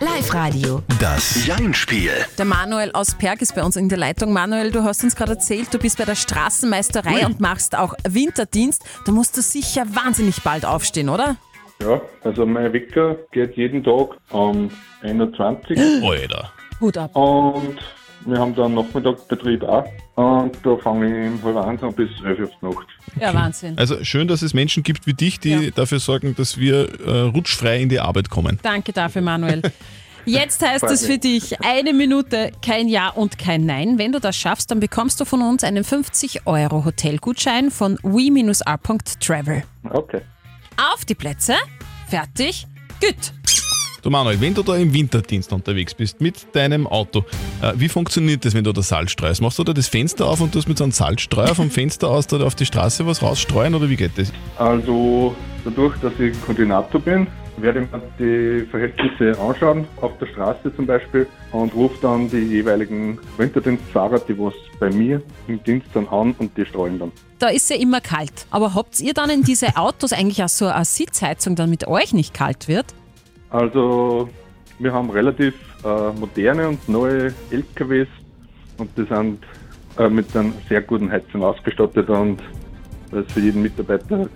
Live-Radio. 0.00 0.82
Das 0.98 1.46
Jein-Spiel. 1.46 2.10
Der 2.36 2.44
Manuel 2.44 2.90
aus 2.92 3.14
Perg 3.14 3.40
ist 3.42 3.54
bei 3.54 3.62
uns 3.62 3.76
in 3.76 3.88
der 3.88 3.96
Leitung. 3.96 4.32
Manuel, 4.32 4.72
du 4.72 4.82
hast 4.82 5.04
uns 5.04 5.14
gerade 5.14 5.32
erzählt, 5.32 5.72
du 5.72 5.78
bist 5.78 5.98
bei 5.98 6.04
der 6.04 6.16
Straßenmeisterei 6.16 7.24
und 7.24 7.38
machst 7.38 7.76
auch 7.76 7.94
Winterdienst. 8.08 8.82
Da 9.06 9.12
musst 9.12 9.36
du 9.36 9.42
sicher 9.42 9.86
wahnsinnig 9.94 10.42
bald 10.42 10.64
aufstehen, 10.64 11.10
oder? 11.10 11.36
Ja, 11.80 12.00
also 12.24 12.44
mein 12.44 12.72
Wecker 12.72 13.16
geht 13.32 13.56
jeden 13.56 13.84
Tag 13.84 14.16
um 14.30 14.70
21 15.02 15.78
Alter. 16.02 16.52
Hut 16.80 16.96
ab. 16.96 17.14
und 17.14 17.78
wir 18.26 18.38
haben 18.38 18.54
dann 18.56 18.74
Nachmittagsbetrieb 18.74 19.62
auch 19.62 19.84
und 20.16 20.56
da 20.64 20.76
fange 20.76 21.06
ich 21.26 21.32
um 21.32 21.42
halb 21.44 21.56
eins 21.66 21.82
an 21.82 21.94
bis 21.94 22.08
12 22.20 22.38
Uhr 22.40 22.44
auf 22.46 22.50
die 22.60 22.66
Nacht. 22.66 22.86
Ja, 23.20 23.32
Wahnsinn. 23.34 23.78
Also 23.78 24.02
schön, 24.04 24.26
dass 24.28 24.42
es 24.42 24.54
Menschen 24.54 24.82
gibt 24.82 25.06
wie 25.06 25.14
dich, 25.14 25.38
die 25.40 25.50
Ja. 25.50 25.70
dafür 25.70 26.00
sorgen, 26.00 26.34
dass 26.36 26.58
wir 26.58 26.88
äh, 27.00 27.20
rutschfrei 27.20 27.80
in 27.80 27.88
die 27.88 28.00
Arbeit 28.00 28.28
kommen. 28.28 28.58
Danke 28.62 28.92
dafür, 28.92 29.22
Manuel. 29.22 29.62
Jetzt 30.24 30.66
heißt 30.66 30.84
es 30.84 31.06
für 31.06 31.16
dich 31.16 31.58
eine 31.64 31.94
Minute, 31.94 32.50
kein 32.60 32.88
Ja 32.88 33.08
und 33.08 33.38
kein 33.38 33.64
Nein. 33.64 33.98
Wenn 33.98 34.12
du 34.12 34.20
das 34.20 34.36
schaffst, 34.36 34.70
dann 34.70 34.78
bekommst 34.80 35.20
du 35.20 35.24
von 35.24 35.40
uns 35.40 35.64
einen 35.64 35.84
50 35.84 36.46
Euro 36.46 36.84
Hotelgutschein 36.84 37.70
von 37.70 37.98
we-r.travel. 38.02 39.62
Okay. 39.90 40.20
Auf 40.80 41.04
die 41.04 41.16
Plätze, 41.16 41.54
fertig, 42.06 42.64
gut. 43.00 43.32
Du 44.00 44.10
Manuel, 44.10 44.40
wenn 44.40 44.54
du 44.54 44.62
da 44.62 44.76
im 44.76 44.94
Winterdienst 44.94 45.52
unterwegs 45.52 45.92
bist 45.92 46.20
mit 46.20 46.54
deinem 46.54 46.86
Auto, 46.86 47.24
äh, 47.60 47.72
wie 47.74 47.88
funktioniert 47.88 48.44
das, 48.44 48.54
wenn 48.54 48.62
du 48.62 48.72
da 48.72 48.80
Salz 48.80 49.10
streust? 49.10 49.42
Machst 49.42 49.58
du 49.58 49.64
da 49.64 49.72
das 49.72 49.88
Fenster 49.88 50.26
auf 50.26 50.40
und 50.40 50.52
tust 50.52 50.68
mit 50.68 50.78
so 50.78 50.84
einem 50.84 50.92
Salzstreuer 50.92 51.52
vom 51.56 51.68
Fenster 51.68 52.08
aus 52.08 52.28
da 52.28 52.38
auf 52.38 52.54
die 52.54 52.64
Straße 52.64 53.04
was 53.08 53.20
rausstreuen 53.22 53.74
oder 53.74 53.90
wie 53.90 53.96
geht 53.96 54.12
das? 54.16 54.32
Also 54.56 55.34
dadurch, 55.64 55.98
dass 55.98 56.12
ich 56.20 56.40
Koordinator 56.42 57.00
bin, 57.00 57.26
werde 57.62 57.82
ich 57.82 57.92
mir 57.92 58.02
die 58.18 58.66
Verhältnisse 58.66 59.38
anschauen, 59.40 59.86
auf 60.00 60.16
der 60.18 60.26
Straße 60.26 60.74
zum 60.74 60.86
Beispiel, 60.86 61.26
und 61.52 61.74
rufe 61.74 61.98
dann 62.02 62.28
die 62.30 62.38
jeweiligen 62.38 63.18
Winterdienstfahrer, 63.36 64.20
die 64.20 64.38
was 64.38 64.54
bei 64.78 64.90
mir 64.90 65.22
im 65.46 65.62
Dienst 65.64 65.92
sind, 65.92 66.10
an 66.12 66.34
und 66.38 66.56
die 66.56 66.64
streuen 66.64 66.98
dann. 66.98 67.12
Da 67.38 67.48
ist 67.48 67.70
ja 67.70 67.76
immer 67.76 68.00
kalt. 68.00 68.46
Aber 68.50 68.74
habt 68.74 69.00
ihr 69.00 69.14
dann 69.14 69.30
in 69.30 69.42
diese 69.42 69.76
Autos 69.76 70.12
eigentlich 70.12 70.42
auch 70.42 70.48
so 70.48 70.66
eine 70.66 70.84
Sitzheizung, 70.84 71.56
damit 71.56 71.86
euch 71.86 72.12
nicht 72.12 72.34
kalt 72.34 72.68
wird? 72.68 72.86
Also 73.50 74.28
wir 74.78 74.92
haben 74.92 75.10
relativ 75.10 75.54
äh, 75.84 76.12
moderne 76.18 76.68
und 76.68 76.88
neue 76.88 77.32
LKWs 77.50 78.08
und 78.78 78.90
die 78.96 79.04
sind 79.04 79.38
äh, 79.98 80.08
mit 80.08 80.36
einer 80.36 80.52
sehr 80.68 80.82
guten 80.82 81.10
Heizung 81.10 81.42
ausgestattet 81.42 82.08
und 82.08 82.40
da 83.10 83.20
ist 83.20 83.32
für 83.32 83.40
jeden 83.40 83.62
Mitarbeiter 83.62 84.28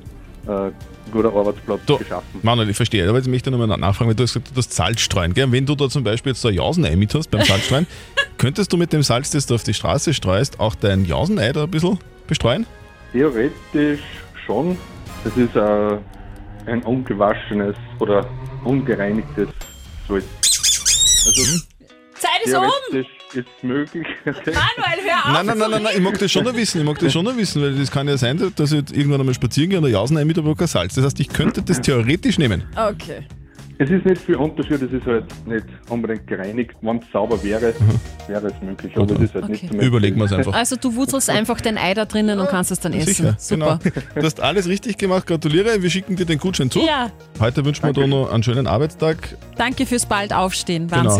äh, 0.46 0.70
guter 1.10 1.34
Arbeitsplatz 1.34 1.80
Du, 1.86 1.98
geschaffen. 1.98 2.40
Manuel, 2.42 2.70
ich 2.70 2.76
verstehe, 2.76 3.08
aber 3.08 3.18
jetzt 3.18 3.28
möchte 3.28 3.50
ich 3.50 3.56
nochmal 3.56 3.76
nachfragen, 3.78 4.08
weil 4.08 4.14
du 4.14 4.22
hast 4.22 4.34
gesagt, 4.34 4.54
du 4.54 4.58
hast 4.58 4.72
Salz 4.72 5.00
streuen. 5.00 5.34
Gell? 5.34 5.50
Wenn 5.50 5.66
du 5.66 5.74
da 5.74 5.88
zum 5.88 6.04
Beispiel 6.04 6.32
jetzt 6.32 6.44
da 6.44 6.50
Jausenei 6.50 6.96
mit 6.96 7.14
hast 7.14 7.30
beim 7.30 7.42
Salzstreuen, 7.42 7.86
könntest 8.38 8.72
du 8.72 8.76
mit 8.76 8.92
dem 8.92 9.02
Salz, 9.02 9.30
das 9.30 9.46
du 9.46 9.54
auf 9.54 9.62
die 9.62 9.74
Straße 9.74 10.14
streust, 10.14 10.60
auch 10.60 10.74
dein 10.74 11.04
Jausenei 11.04 11.52
da 11.52 11.64
ein 11.64 11.70
bisschen 11.70 11.98
bestreuen? 12.26 12.66
Theoretisch 13.12 14.00
schon. 14.46 14.76
Das 15.24 15.36
ist 15.36 15.54
äh, 15.54 15.98
ein 16.66 16.82
ungewaschenes 16.82 17.76
oder 17.98 18.26
ungereinigtes 18.64 19.48
Salz. 20.08 20.24
Also 21.24 21.64
Zeit 22.18 22.44
ist 22.44 22.54
um! 22.54 23.21
Ist 23.34 23.46
möglich. 23.62 24.06
Manuel, 24.24 24.44
hör 24.46 25.24
auf! 25.24 25.32
Nein, 25.32 25.46
nein, 25.46 25.58
nein, 25.58 25.70
nein, 25.70 25.82
nein, 25.82 25.92
ich 25.96 26.02
mag 26.02 26.18
das 26.18 26.30
schon 26.30 26.44
noch 26.44 26.54
wissen. 26.54 26.80
Ich 26.80 26.86
mag 26.86 26.98
das 26.98 27.12
schon 27.12 27.24
noch 27.24 27.36
wissen, 27.36 27.62
weil 27.62 27.74
das 27.74 27.90
kann 27.90 28.08
ja 28.08 28.16
sein, 28.16 28.38
dass 28.56 28.72
ich 28.72 28.78
jetzt 28.78 28.96
irgendwann 28.96 29.20
einmal 29.20 29.34
spazieren 29.34 29.70
gehe 29.70 29.78
und 29.78 29.84
eine 29.84 29.92
Jausenei 29.92 30.24
mit 30.24 30.36
kein 30.36 30.66
Salz. 30.66 30.94
Das 30.94 31.04
heißt, 31.04 31.20
ich 31.20 31.28
könnte 31.28 31.62
das 31.62 31.80
theoretisch 31.80 32.38
nehmen. 32.38 32.64
Okay. 32.76 33.22
Es 33.78 33.90
ist 33.90 34.04
nicht 34.04 34.20
viel 34.22 34.36
Unterschied, 34.36 34.80
es 34.82 34.92
ist 34.92 35.06
halt 35.06 35.24
nicht 35.46 35.64
unbedingt 35.88 36.26
gereinigt. 36.28 36.72
Wenn 36.82 36.98
es 36.98 37.04
sauber 37.12 37.42
wäre, 37.42 37.74
wäre 38.28 38.46
es 38.46 38.62
möglich, 38.62 38.96
aber 38.96 39.14
es 39.14 39.20
ist 39.22 39.34
halt 39.34 39.48
nicht 39.48 39.64
Okay. 39.64 39.72
zum 39.72 39.80
Überlegen 39.80 40.16
wir 40.18 40.26
es 40.26 40.32
einfach. 40.32 40.52
Also 40.52 40.76
du 40.76 40.94
wurzelst 40.94 41.28
einfach 41.30 41.60
den 41.60 41.78
Ei 41.78 41.92
da 41.94 42.04
drinnen 42.04 42.38
und 42.38 42.48
kannst 42.48 42.70
es 42.70 42.78
dann 42.78 42.92
essen. 42.92 43.06
Sicher, 43.12 43.34
Super. 43.38 43.80
genau. 43.82 44.00
Du 44.14 44.22
hast 44.22 44.40
alles 44.40 44.68
richtig 44.68 44.98
gemacht, 44.98 45.26
gratuliere. 45.26 45.82
Wir 45.82 45.90
schicken 45.90 46.14
dir 46.14 46.26
den 46.26 46.38
Gutschein 46.38 46.70
zu. 46.70 46.80
Ja, 46.80 47.10
Heute 47.40 47.64
wünschen 47.64 47.84
wir 47.84 47.92
dir 47.92 48.06
noch 48.06 48.30
einen 48.30 48.42
schönen 48.44 48.68
Arbeitstag. 48.68 49.36
danke 49.56 49.84
fürs 49.86 50.06
bald 50.06 50.32
aufstehen. 50.32 50.86
Genau. 50.86 51.18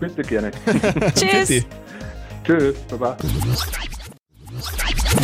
Bitte 0.00 0.22
gerne. 0.22 0.50
Tschüss. 1.14 1.48
Bitte. 1.48 1.64
Tschüss, 2.44 2.76
baba. 2.88 3.16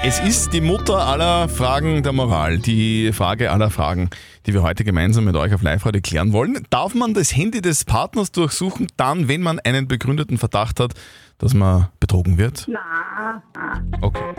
Es 0.03 0.21
ist 0.21 0.53
die 0.53 0.61
Mutter 0.61 0.99
aller 1.07 1.49
Fragen 1.49 2.03
der 2.03 2.13
Moral, 2.13 2.59
die 2.59 3.13
Frage 3.13 3.51
aller 3.51 3.71
Fragen, 3.71 4.11
die 4.47 4.53
wir 4.53 4.63
heute 4.63 4.85
gemeinsam 4.85 5.25
mit 5.25 5.37
euch 5.37 5.55
auf 5.55 5.63
Live-Radio 5.63 6.01
klären 6.03 6.33
wollen. 6.33 6.65
Darf 6.71 6.95
man 6.95 7.15
das 7.15 7.35
Handy 7.35 7.61
des 7.61 7.85
Partners 7.85 8.33
durchsuchen, 8.33 8.87
dann, 8.97 9.29
wenn 9.29 9.41
man 9.41 9.59
einen 9.61 9.89
begründeten 9.89 10.39
Verdacht 10.39 10.81
hat, 10.81 10.95
dass 11.39 11.55
man 11.55 11.89
betrogen 12.01 12.39
wird? 12.39 12.69
Nein. 12.69 13.93
Okay. 14.01 14.35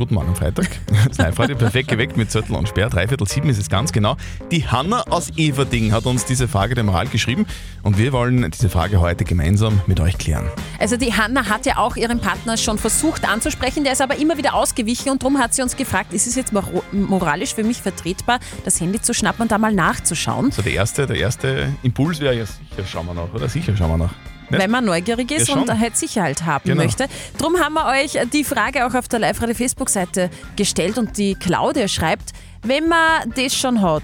Guten 0.00 0.14
Morgen 0.14 0.34
Freitag. 0.34 0.66
Live-Radio 1.18 1.56
perfekt 1.58 1.88
geweckt 1.88 2.16
mit 2.16 2.30
Zettel 2.30 2.56
und 2.56 2.66
Sperr. 2.66 2.88
Dreiviertel 2.88 3.28
sieben 3.28 3.50
ist 3.50 3.58
es 3.58 3.68
ganz 3.68 3.92
genau. 3.92 4.16
Die 4.50 4.66
Hanna 4.66 5.02
aus 5.10 5.28
Everding 5.36 5.92
hat 5.92 6.06
uns 6.06 6.24
diese 6.24 6.48
Frage 6.48 6.74
der 6.74 6.84
Moral 6.84 7.06
geschrieben 7.08 7.44
und 7.82 7.98
wir 7.98 8.14
wollen 8.14 8.50
diese 8.50 8.70
Frage 8.70 9.00
heute 9.02 9.26
gemeinsam 9.26 9.82
mit 9.86 10.00
euch 10.00 10.16
klären. 10.16 10.48
Also 10.78 10.96
die 10.96 11.12
Hanna 11.12 11.50
hat 11.50 11.66
ja 11.66 11.76
auch 11.76 11.96
ihren 11.96 12.18
Partner 12.18 12.56
schon 12.56 12.78
versucht 12.78 13.28
anzusprechen, 13.28 13.84
der 13.84 13.92
ist 13.92 14.00
aber 14.00 14.16
immer 14.16 14.38
wieder 14.38 14.54
ausgewichen 14.54 15.10
und 15.10 15.22
darum 15.22 15.36
hat 15.38 15.52
sie 15.52 15.60
uns 15.60 15.76
gefragt, 15.76 16.14
ist 16.14 16.26
es 16.26 16.34
jetzt 16.34 16.54
mor- 16.54 16.64
moralisch 16.92 17.54
für 17.54 17.62
mich 17.62 17.82
vertretbar, 17.82 18.40
das 18.64 18.80
Handy 18.80 19.02
zu 19.02 19.12
schnappen 19.12 19.42
und 19.42 19.52
da 19.52 19.58
mal 19.58 19.74
nachzuschauen, 19.74 20.50
So 20.50 20.62
der 20.62 20.72
erste, 20.72 21.06
der 21.06 21.16
erste 21.18 21.74
Impuls 21.82 22.20
wäre 22.20 22.34
ja 22.38 22.46
sicher 22.46 22.86
schauen 22.90 23.04
wir 23.04 23.12
nach, 23.12 23.34
oder? 23.34 23.50
Sicher 23.50 23.76
schauen 23.76 23.90
wir 23.90 23.98
nach. 24.06 24.14
Wenn 24.50 24.70
man 24.70 24.84
neugierig 24.84 25.30
ist 25.30 25.48
Ja, 25.48 25.56
und 25.56 25.78
halt 25.80 25.96
Sicherheit 25.96 26.44
haben 26.44 26.64
Genau. 26.68 26.82
möchte. 26.82 27.06
Drum 27.38 27.56
haben 27.58 27.74
wir 27.74 27.86
euch 27.86 28.18
die 28.32 28.44
Frage 28.44 28.86
auch 28.86 28.94
auf 28.94 29.08
der 29.08 29.18
Live-Radio 29.20 29.54
Facebook-Seite 29.54 30.30
gestellt 30.56 30.98
und 30.98 31.16
die 31.16 31.34
Claudia 31.34 31.88
schreibt, 31.88 32.32
wenn 32.62 32.88
man 32.88 33.32
das 33.34 33.54
schon 33.54 33.80
hat, 33.80 34.02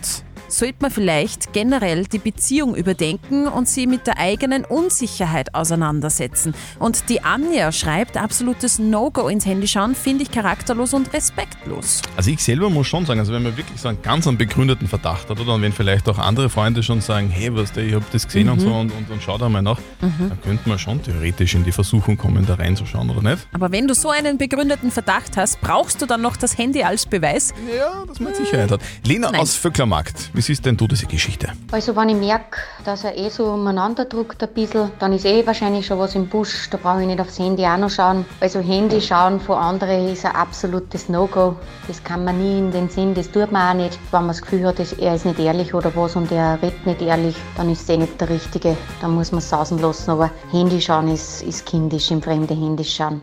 sollte 0.48 0.76
man 0.80 0.90
vielleicht 0.90 1.52
generell 1.52 2.04
die 2.04 2.18
Beziehung 2.18 2.74
überdenken 2.74 3.48
und 3.48 3.68
sie 3.68 3.86
mit 3.86 4.06
der 4.06 4.18
eigenen 4.18 4.64
Unsicherheit 4.64 5.54
auseinandersetzen. 5.54 6.54
Und 6.78 7.08
die 7.08 7.22
Anja 7.22 7.72
schreibt, 7.72 8.16
absolutes 8.16 8.78
No-Go 8.78 9.28
ins 9.28 9.46
Handy 9.46 9.68
schauen 9.68 9.94
finde 9.94 10.22
ich 10.22 10.30
charakterlos 10.30 10.94
und 10.94 11.12
respektlos. 11.12 12.02
Also 12.16 12.30
ich 12.30 12.42
selber 12.42 12.70
muss 12.70 12.86
schon 12.86 13.06
sagen, 13.06 13.20
also 13.20 13.32
wenn 13.32 13.42
man 13.42 13.56
wirklich 13.56 13.80
so 13.80 13.88
einen 13.88 14.02
ganz 14.02 14.26
einen 14.26 14.38
begründeten 14.38 14.88
Verdacht 14.88 15.28
hat 15.28 15.40
oder 15.40 15.54
und 15.54 15.62
wenn 15.62 15.72
vielleicht 15.72 16.08
auch 16.08 16.18
andere 16.18 16.50
Freunde 16.50 16.82
schon 16.82 17.00
sagen, 17.00 17.30
hey, 17.30 17.54
was 17.54 17.72
der, 17.72 17.84
ich 17.84 17.94
habe 17.94 18.04
das 18.12 18.26
gesehen 18.26 18.48
und 18.48 18.60
so 18.60 18.68
und, 18.68 18.92
und, 18.92 19.10
und 19.10 19.22
schau 19.22 19.38
da 19.38 19.48
mal 19.48 19.62
nach, 19.62 19.80
dann 20.00 20.38
könnte 20.42 20.68
man 20.68 20.78
schon 20.78 21.02
theoretisch 21.02 21.54
in 21.54 21.64
die 21.64 21.72
Versuchung 21.72 22.16
kommen, 22.16 22.44
da 22.46 22.54
reinzuschauen, 22.54 23.08
oder 23.10 23.22
nicht? 23.22 23.46
Aber 23.52 23.72
wenn 23.72 23.88
du 23.88 23.94
so 23.94 24.10
einen 24.10 24.38
begründeten 24.38 24.90
Verdacht 24.90 25.36
hast, 25.36 25.60
brauchst 25.60 26.02
du 26.02 26.06
dann 26.06 26.22
noch 26.22 26.36
das 26.36 26.58
Handy 26.58 26.82
als 26.82 27.06
Beweis? 27.06 27.54
Ja, 27.76 28.04
dass 28.06 28.20
man 28.20 28.34
Sicherheit 28.34 28.70
hat. 28.70 28.80
Lena 29.04 29.30
Nein. 29.30 29.40
aus 29.40 29.54
Vöcklermarkt, 29.54 30.30
wie 30.36 30.42
siehst 30.42 30.66
denn 30.66 30.76
du 30.76 30.86
diese 30.86 31.06
Geschichte? 31.06 31.48
Also 31.72 31.96
wenn 31.96 32.10
ich 32.10 32.16
merke, 32.16 32.58
dass 32.84 33.04
er 33.04 33.16
eh 33.16 33.30
so 33.30 33.46
umeinander 33.46 34.04
drückt 34.04 34.42
ein 34.42 34.52
bisschen, 34.52 34.90
dann 34.98 35.14
ist 35.14 35.24
eh 35.24 35.46
wahrscheinlich 35.46 35.86
schon 35.86 35.98
was 35.98 36.14
im 36.14 36.28
Busch. 36.28 36.68
Da 36.70 36.76
brauche 36.76 37.00
ich 37.00 37.06
nicht 37.06 37.20
aufs 37.20 37.38
Handy 37.38 37.64
auch 37.64 37.78
noch 37.78 37.88
schauen. 37.88 38.26
Also 38.40 38.60
Handy 38.60 39.00
schauen 39.00 39.40
von 39.40 39.56
anderen 39.56 40.08
ist 40.08 40.26
ein 40.26 40.34
absolutes 40.34 41.08
No-Go. 41.08 41.56
Das 41.88 42.04
kann 42.04 42.24
man 42.24 42.38
nie 42.38 42.58
in 42.58 42.70
den 42.70 42.90
Sinn, 42.90 43.14
das 43.14 43.30
tut 43.30 43.50
man 43.50 43.70
auch 43.70 43.82
nicht. 43.82 43.98
Wenn 44.10 44.20
man 44.20 44.28
das 44.28 44.42
Gefühl 44.42 44.66
hat, 44.66 44.78
dass 44.78 44.92
er 44.92 45.14
ist 45.14 45.24
nicht 45.24 45.38
ehrlich 45.38 45.72
oder 45.72 45.94
was 45.96 46.16
und 46.16 46.30
er 46.30 46.60
redet 46.60 46.84
nicht 46.84 47.00
ehrlich, 47.00 47.36
dann 47.56 47.70
ist 47.70 47.82
es 47.82 47.88
eh 47.88 47.96
nicht 47.96 48.20
der 48.20 48.28
Richtige. 48.28 48.76
Dann 49.00 49.14
muss 49.14 49.32
man 49.32 49.38
es 49.38 49.48
sausen 49.48 49.78
lassen. 49.78 50.10
Aber 50.10 50.30
Handy 50.50 50.82
schauen 50.82 51.08
ist, 51.08 51.42
ist 51.44 51.64
kindisch, 51.64 52.10
im 52.10 52.20
fremde 52.20 52.54
Handy 52.54 52.84
schauen. 52.84 53.22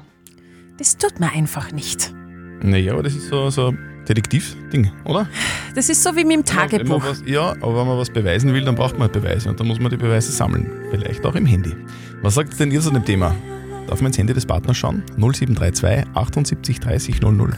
Das 0.79 0.97
tut 0.97 1.19
man 1.19 1.29
einfach 1.29 1.71
nicht. 1.71 2.11
Naja, 2.63 2.93
aber 2.93 3.03
das 3.03 3.13
ist 3.13 3.27
so, 3.29 3.51
so 3.51 3.71
Detektiv-Ding, 4.07 4.91
oder? 5.05 5.27
Das 5.75 5.89
ist 5.89 6.03
so 6.03 6.15
wie 6.15 6.23
mit 6.23 6.37
dem 6.37 6.45
Tagebuch. 6.45 7.03
was, 7.03 7.23
ja, 7.25 7.51
aber 7.61 7.79
wenn 7.79 7.87
man 7.87 7.97
was 7.97 8.09
beweisen 8.09 8.53
will, 8.53 8.63
dann 8.65 8.75
braucht 8.75 8.93
man 8.93 9.03
halt 9.03 9.13
Beweise 9.13 9.49
und 9.49 9.59
dann 9.59 9.67
muss 9.67 9.79
man 9.79 9.89
die 9.89 9.97
Beweise 9.97 10.31
sammeln. 10.31 10.69
Vielleicht 10.91 11.25
auch 11.25 11.35
im 11.35 11.45
Handy. 11.45 11.75
Was 12.21 12.35
sagt 12.35 12.59
denn 12.59 12.71
ihr 12.71 12.81
zu 12.81 12.91
dem 12.91 13.05
Thema? 13.05 13.35
Darf 13.87 14.01
man 14.01 14.07
ins 14.07 14.17
Handy 14.17 14.33
des 14.33 14.45
Partners 14.45 14.77
schauen? 14.77 15.03
0732 15.17 16.05
78 16.15 16.79
30 16.79 17.21
00. 17.21 17.53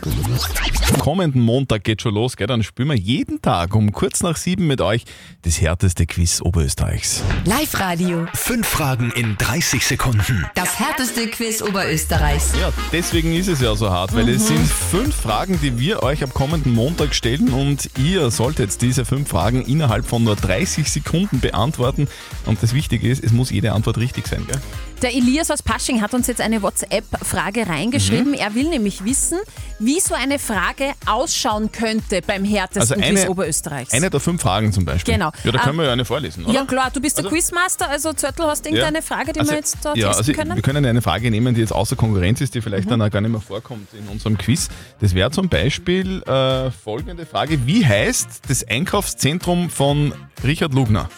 Kommenden 1.00 1.42
Montag 1.42 1.84
geht 1.84 2.02
schon 2.02 2.16
los, 2.16 2.36
gell? 2.36 2.48
Dann 2.48 2.64
spielen 2.64 2.90
wir 2.90 2.98
jeden 2.98 3.42
Tag 3.42 3.76
um 3.76 3.92
kurz 3.92 4.24
nach 4.24 4.36
sieben 4.36 4.68
mit 4.68 4.82
euch 4.82 5.06
das 5.44 5.62
härteste 5.62 6.06
Quiz 6.06 6.42
Oberösterreichs. 6.42 7.22
Live-Radio. 7.46 8.26
Fünf 8.34 8.68
Fragen 8.68 9.12
in 9.12 9.38
30 9.38 9.86
Sekunden. 9.86 10.46
Das 10.56 10.80
härteste 10.80 11.28
Quiz 11.28 11.62
Oberösterreichs. 11.62 12.54
Ja, 12.60 12.72
deswegen 12.92 13.34
ist 13.34 13.48
es 13.48 13.62
ja 13.62 13.76
so 13.76 13.90
hart, 13.90 14.16
weil 14.16 14.28
es 14.30 14.48
sind 14.48 14.66
fünf 14.66 15.16
Fragen, 15.16 15.60
die 15.62 15.78
wir 15.80 16.02
euch 16.04 16.24
am 16.24 16.34
kommenden 16.34 16.74
Montag 16.74 17.14
stellen 17.14 17.50
und 17.50 17.90
ihr 18.04 18.32
solltet 18.32 18.82
diese 18.82 19.06
fünf 19.06 19.30
Fragen 19.30 19.62
innerhalb 19.64 20.06
von 20.06 20.24
nur 20.24 20.36
30 20.36 20.92
Sekunden 20.92 21.40
beantworten. 21.40 22.08
Und 22.46 22.62
das 22.64 22.74
Wichtige 22.74 23.08
ist, 23.10 23.24
es 23.24 23.32
muss 23.32 23.52
jede 23.52 23.74
Antwort 23.74 24.00
richtig 24.00 24.28
sein, 24.28 24.46
gell? 24.48 24.60
Der 25.02 25.14
Elias 25.14 25.52
aus 25.52 25.62
Pasching 25.62 26.02
hat 26.02 26.15
uns 26.16 26.28
jetzt 26.28 26.42
eine 26.42 26.62
WhatsApp-Frage 26.62 27.68
reingeschrieben. 27.68 28.30
Mhm. 28.30 28.34
Er 28.34 28.56
will 28.56 28.70
nämlich 28.70 29.04
wissen, 29.06 29.38
wie 29.80 30.00
so 30.00 30.16
eine 30.16 30.40
Frage 30.40 30.94
ausschauen 31.06 31.72
könnte 31.72 32.22
beim 32.26 32.44
härtesten 32.44 32.82
Also 32.82 32.96
Quiz 32.96 33.22
eine, 33.22 33.30
Oberösterreichs. 33.30 33.94
eine 33.94 34.10
der 34.10 34.20
fünf 34.20 34.42
Fragen 34.42 34.72
zum 34.74 34.86
Beispiel. 34.86 35.14
Genau. 35.16 35.32
Ja, 35.44 35.52
da 35.52 35.60
können 35.60 35.72
Ähm, 35.74 35.78
wir 35.80 35.86
ja 35.86 35.92
eine 35.94 36.06
vorlesen, 36.06 36.46
oder? 36.46 36.54
ja 36.54 36.66
klar, 36.66 36.90
du 36.94 37.00
bist 37.02 37.18
der 37.18 37.26
Also- 37.26 37.36
Quizmaster, 37.36 37.90
also 37.90 38.14
Zörtl, 38.14 38.44
hast 38.44 38.66
du 38.66 38.70
irgendeine 38.70 39.02
Frage, 39.02 39.34
die 39.34 39.40
Also, 39.42 39.52
wir 39.52 39.58
jetzt 39.58 39.78
da 39.84 39.94
ja, 39.94 40.08
testen 40.08 40.18
also 40.18 40.34
können? 40.34 40.56
Wir 40.56 40.62
können 40.64 40.86
eine 40.86 41.02
Frage 41.02 41.30
nehmen, 41.30 41.54
die 41.54 41.62
jetzt 41.62 41.74
außer 41.74 41.96
Konkurrenz 41.96 42.42
ist, 42.42 42.54
die 42.56 42.60
Mhm. 42.60 42.64
vielleicht 42.64 42.90
dann 42.90 43.02
auch 43.02 43.10
gar 43.10 43.22
nicht 43.22 43.32
mehr 43.32 43.42
vorkommt 43.42 43.88
in 43.94 44.08
unserem 44.08 44.38
Quiz. 44.38 44.70
Das 45.02 45.14
wäre 45.14 45.32
zum 45.32 45.50
Beispiel 45.50 46.24
äh, 46.24 46.72
folgende 46.72 47.26
Frage. 47.26 47.66
Wie 47.68 47.86
heißt 47.86 48.42
das 48.48 48.66
Einkaufszentrum 48.68 49.70
von 49.70 50.14
Richard 50.44 50.74
Lugner? 50.74 51.10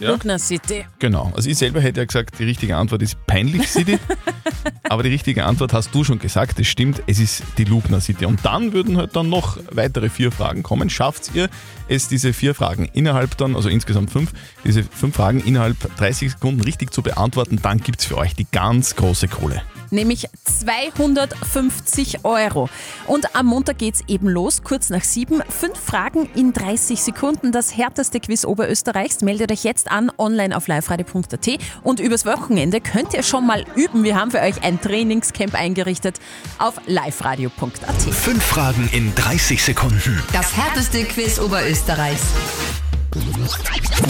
Ja? 0.00 0.10
Lugner 0.10 0.38
City. 0.38 0.84
Genau. 0.98 1.32
Also 1.34 1.48
ich 1.50 1.58
selber 1.58 1.80
hätte 1.80 2.00
ja 2.00 2.06
gesagt, 2.06 2.38
die 2.38 2.44
richtige 2.44 2.76
Antwort 2.76 3.02
ist 3.02 3.16
Peinlich 3.26 3.68
City. 3.68 3.98
aber 4.88 5.02
die 5.02 5.10
richtige 5.10 5.44
Antwort 5.44 5.72
hast 5.72 5.94
du 5.94 6.04
schon 6.04 6.18
gesagt, 6.18 6.58
das 6.58 6.66
stimmt, 6.66 7.02
es 7.06 7.18
ist 7.18 7.42
die 7.58 7.64
Lugner 7.64 8.00
City. 8.00 8.26
Und 8.26 8.44
dann 8.44 8.72
würden 8.72 8.96
halt 8.96 9.16
dann 9.16 9.28
noch 9.28 9.58
weitere 9.70 10.08
vier 10.08 10.30
Fragen 10.32 10.62
kommen. 10.62 10.90
Schafft 10.90 11.34
ihr 11.34 11.48
es, 11.88 12.08
diese 12.08 12.32
vier 12.32 12.54
Fragen 12.54 12.88
innerhalb 12.92 13.36
dann, 13.38 13.56
also 13.56 13.68
insgesamt 13.68 14.10
fünf, 14.10 14.32
diese 14.64 14.82
fünf 14.82 15.16
Fragen 15.16 15.40
innerhalb 15.40 15.76
30 15.96 16.32
Sekunden 16.32 16.60
richtig 16.60 16.92
zu 16.92 17.02
beantworten, 17.02 17.58
dann 17.62 17.78
gibt 17.78 18.00
es 18.00 18.06
für 18.06 18.16
euch 18.16 18.34
die 18.34 18.46
ganz 18.50 18.96
große 18.96 19.28
Kohle. 19.28 19.62
Nämlich 19.90 20.28
250 20.44 22.24
Euro. 22.24 22.68
Und 23.06 23.34
am 23.34 23.46
Montag 23.46 23.78
geht's 23.78 24.02
eben 24.08 24.28
los, 24.28 24.62
kurz 24.62 24.90
nach 24.90 25.04
sieben. 25.04 25.42
Fünf 25.48 25.78
Fragen 25.78 26.28
in 26.34 26.52
30 26.52 27.02
Sekunden, 27.02 27.52
das 27.52 27.76
härteste 27.76 28.20
Quiz 28.20 28.44
Oberösterreichs. 28.44 29.20
Meldet 29.22 29.52
euch 29.52 29.64
jetzt 29.64 29.90
an, 29.90 30.10
online 30.18 30.56
auf 30.56 30.68
liveradio.at. 30.68 31.48
Und 31.82 32.00
übers 32.00 32.26
Wochenende 32.26 32.80
könnt 32.80 33.14
ihr 33.14 33.22
schon 33.22 33.46
mal 33.46 33.64
üben. 33.76 34.04
Wir 34.04 34.16
haben 34.16 34.30
für 34.30 34.40
euch 34.40 34.62
ein 34.62 34.80
Trainingscamp 34.80 35.54
eingerichtet 35.54 36.20
auf 36.58 36.74
liveradio.at. 36.86 38.02
Fünf 38.14 38.42
Fragen 38.42 38.88
in 38.92 39.14
30 39.14 39.62
Sekunden. 39.62 40.22
Das 40.32 40.56
härteste 40.56 41.04
Quiz 41.04 41.38
Oberösterreichs. 41.38 42.22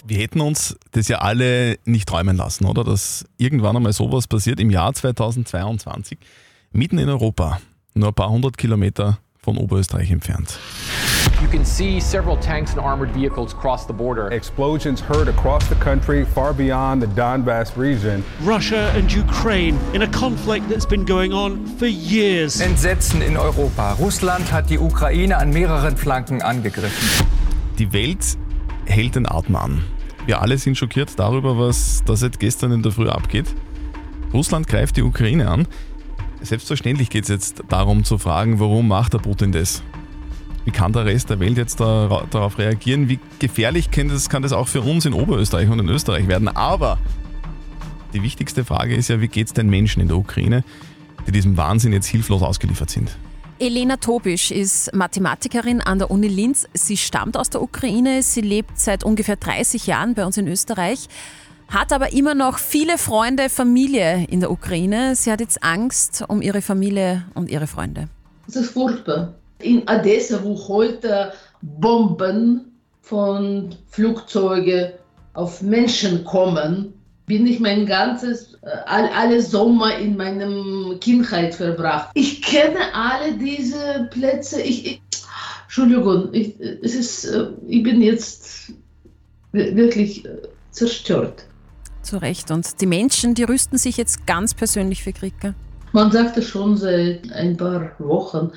Wir 0.07 0.18
hätten 0.18 0.40
uns 0.40 0.76
das 0.92 1.09
ja 1.09 1.18
alle 1.18 1.78
nicht 1.85 2.09
träumen 2.09 2.37
lassen, 2.37 2.64
oder? 2.64 2.85
Dass 2.85 3.25
irgendwann 3.37 3.76
einmal 3.76 3.92
sowas 3.92 4.26
passiert 4.26 4.61
im 4.61 4.71
Jahr 4.71 4.92
2022, 4.95 6.18
mitten 6.73 6.99
in 6.99 7.09
Europa, 7.09 7.61
nur 7.95 8.09
ein 8.09 8.14
paar 8.14 8.30
hundert 8.30 8.57
Kilometer 8.57 9.18
von 9.40 9.57
Oberösterreich 9.57 10.11
entfernt. 10.11 10.59
You 11.40 11.49
can 11.49 11.64
see 11.64 12.00
several 12.00 12.37
tanks 12.37 12.73
and 12.73 12.85
armored 12.85 13.14
vehicles 13.14 13.54
cross 13.54 13.87
the 13.87 13.92
border. 13.92 14.30
Explosions 14.33 15.00
heard 15.00 15.28
across 15.28 15.68
the 15.68 15.76
country, 15.76 16.26
far 16.26 16.52
beyond 16.52 17.00
the 17.00 17.09
Donbass 17.09 17.76
region. 17.76 18.25
Russia 18.45 18.90
and 18.97 19.11
Ukraine 19.12 19.78
in 19.92 20.02
a 20.02 20.09
conflict 20.09 20.68
that's 20.68 20.87
been 20.87 21.04
going 21.04 21.33
on 21.33 21.64
for 21.78 21.87
years. 21.87 22.61
Entsetzen 22.61 23.23
in 23.23 23.37
Europa. 23.37 23.97
Russland 24.00 24.50
hat 24.50 24.68
die 24.68 24.78
Ukraine 24.78 25.37
an 25.37 25.50
mehreren 25.50 25.97
Flanken 25.97 26.42
angegriffen. 26.42 27.26
Die 27.78 27.92
Welt 27.92 28.37
hält 28.88 29.14
den 29.16 29.30
Atem 29.30 29.57
an. 29.57 29.85
Wir 30.26 30.42
alle 30.42 30.59
sind 30.59 30.76
schockiert 30.76 31.18
darüber, 31.18 31.59
was 31.59 32.02
da 32.04 32.16
seit 32.16 32.38
gestern 32.40 32.73
in 32.73 32.83
der 32.83 32.92
Früh 32.92 33.09
abgeht. 33.09 33.47
Russland 34.33 34.66
greift 34.66 34.97
die 34.97 35.02
Ukraine 35.02 35.49
an. 35.49 35.66
Selbstverständlich 36.42 37.11
geht 37.11 37.25
es 37.25 37.28
jetzt 37.28 37.62
darum 37.68 38.04
zu 38.04 38.18
fragen, 38.18 38.61
warum 38.61 38.88
macht 38.88 39.14
der 39.14 39.18
Putin 39.18 39.52
das? 39.52 39.83
Wie 40.64 40.71
kann 40.71 40.92
der 40.92 41.07
Rest 41.07 41.30
der 41.30 41.40
Welt 41.40 41.57
jetzt 41.57 41.80
da, 41.80 42.26
darauf 42.30 42.59
reagieren? 42.59 43.09
Wie 43.09 43.18
gefährlich 43.38 43.90
kann 43.90 44.09
das, 44.09 44.28
kann 44.28 44.42
das 44.42 44.52
auch 44.52 44.68
für 44.68 44.83
uns 44.83 45.07
in 45.07 45.14
Oberösterreich 45.14 45.68
und 45.68 45.78
in 45.78 45.88
Österreich 45.88 46.28
werden? 46.28 46.49
Aber 46.49 46.99
die 48.12 48.23
wichtigste 48.23 48.64
Frage 48.64 48.95
ist 48.95 49.09
ja, 49.09 49.21
wie 49.21 49.28
geht 49.28 49.47
es 49.47 49.52
den 49.54 49.71
Menschen 49.71 50.02
in 50.02 50.09
der 50.09 50.18
Ukraine, 50.18 50.64
die 51.26 51.33
diesem 51.33 51.57
Wahnsinn 51.57 51.92
jetzt 51.92 52.07
hilflos 52.07 52.42
ausgeliefert 52.42 52.90
sind? 52.90 53.16
Elena 53.61 53.97
Tobisch 53.97 54.53
ist 54.53 54.95
Mathematikerin 54.95 55.81
an 55.81 55.99
der 55.99 56.12
Uni 56.12 56.29
Linz. 56.29 56.69
Sie 56.75 56.97
stammt 56.97 57.37
aus 57.37 57.50
der 57.50 57.61
Ukraine. 57.61 58.23
Sie 58.23 58.41
lebt 58.41 58.79
seit 58.79 59.03
ungefähr 59.03 59.35
30 59.35 59.88
Jahren 59.88 60.15
bei 60.15 60.25
uns 60.25 60.37
in 60.37 60.47
Österreich, 60.47 61.09
hat 61.67 61.93
aber 61.93 62.12
immer 62.12 62.37
noch 62.37 62.59
viele 62.59 62.99
Freunde, 62.99 63.49
Familie 63.49 64.25
in 64.31 64.38
der 64.38 64.53
Ukraine. 64.53 65.17
Sie 65.17 65.33
hat 65.33 65.41
jetzt 65.41 65.65
Angst 65.65 66.25
um 66.29 66.41
ihre 66.41 66.62
Familie 66.62 67.25
und 67.35 67.50
ihre 67.50 67.67
Freunde. 67.67 68.09
Es 68.47 68.55
ist 68.55 68.71
furchtbar. 68.71 69.35
In 69.61 69.83
Odessa, 69.88 70.43
wo 70.45 70.57
heute 70.69 71.33
Bomben 71.61 72.79
von 73.03 73.75
Flugzeugen 73.88 74.93
auf 75.35 75.62
Menschen 75.62 76.23
kommen, 76.23 76.95
bin 77.29 77.47
ich 77.47 77.61
mein 77.61 77.87
ganzes, 77.87 78.55
äh, 78.63 78.69
all- 78.87 79.11
alle 79.15 79.41
Sommer 79.43 79.97
in 79.99 80.17
meinem 80.17 80.99
Kindheit 81.01 81.55
verbracht. 81.55 82.11
Ich 82.15 82.43
kenne 82.43 82.79
alle 82.93 83.35
diese 83.39 84.09
Plätze. 84.11 84.61
Ich, 84.63 84.87
ich, 84.87 85.03
Entschuldigung, 85.65 86.31
ich, 86.33 86.59
es 86.83 86.95
ist, 86.95 87.25
äh, 87.27 87.49
ich 87.69 87.83
bin 87.83 88.01
jetzt 88.03 88.73
wi- 89.53 89.77
wirklich 89.77 90.25
äh, 90.25 90.39
zerstört. 90.71 91.45
Zu 92.03 92.17
Recht. 92.17 92.51
Und 92.51 92.81
die 92.81 92.87
Menschen, 92.87 93.35
die 93.35 93.45
rüsten 93.45 93.77
sich 93.79 93.97
jetzt 93.99 94.27
ganz 94.27 94.55
persönlich 94.55 95.03
für 95.03 95.13
Krieg. 95.13 95.35
gell? 95.41 95.55
Man 95.93 96.11
sagte 96.11 96.43
schon 96.43 96.77
seit 96.77 97.31
ein 97.33 97.57
paar 97.57 97.91
Wochen, 97.99 98.51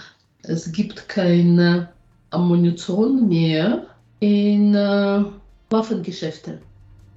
es 0.44 0.72
gibt 0.72 1.08
keine 1.10 1.90
Ammunition 2.30 3.28
mehr 3.28 3.86
in 4.20 4.74
äh, 4.74 5.24
Waffengeschäften. 5.70 6.60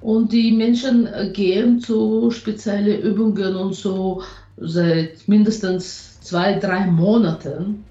Und 0.04 0.32
die 0.32 0.52
Menschen 0.52 1.06
äh, 1.06 1.30
gehen 1.32 1.80
zu 1.80 2.30
speziellen 2.30 3.00
Übungen 3.00 3.56
und 3.56 3.72
so 3.74 4.22
seit 4.58 5.26
mindestens 5.26 6.20
zwei, 6.20 6.58
drei 6.58 6.84
Monaten. 6.86 7.82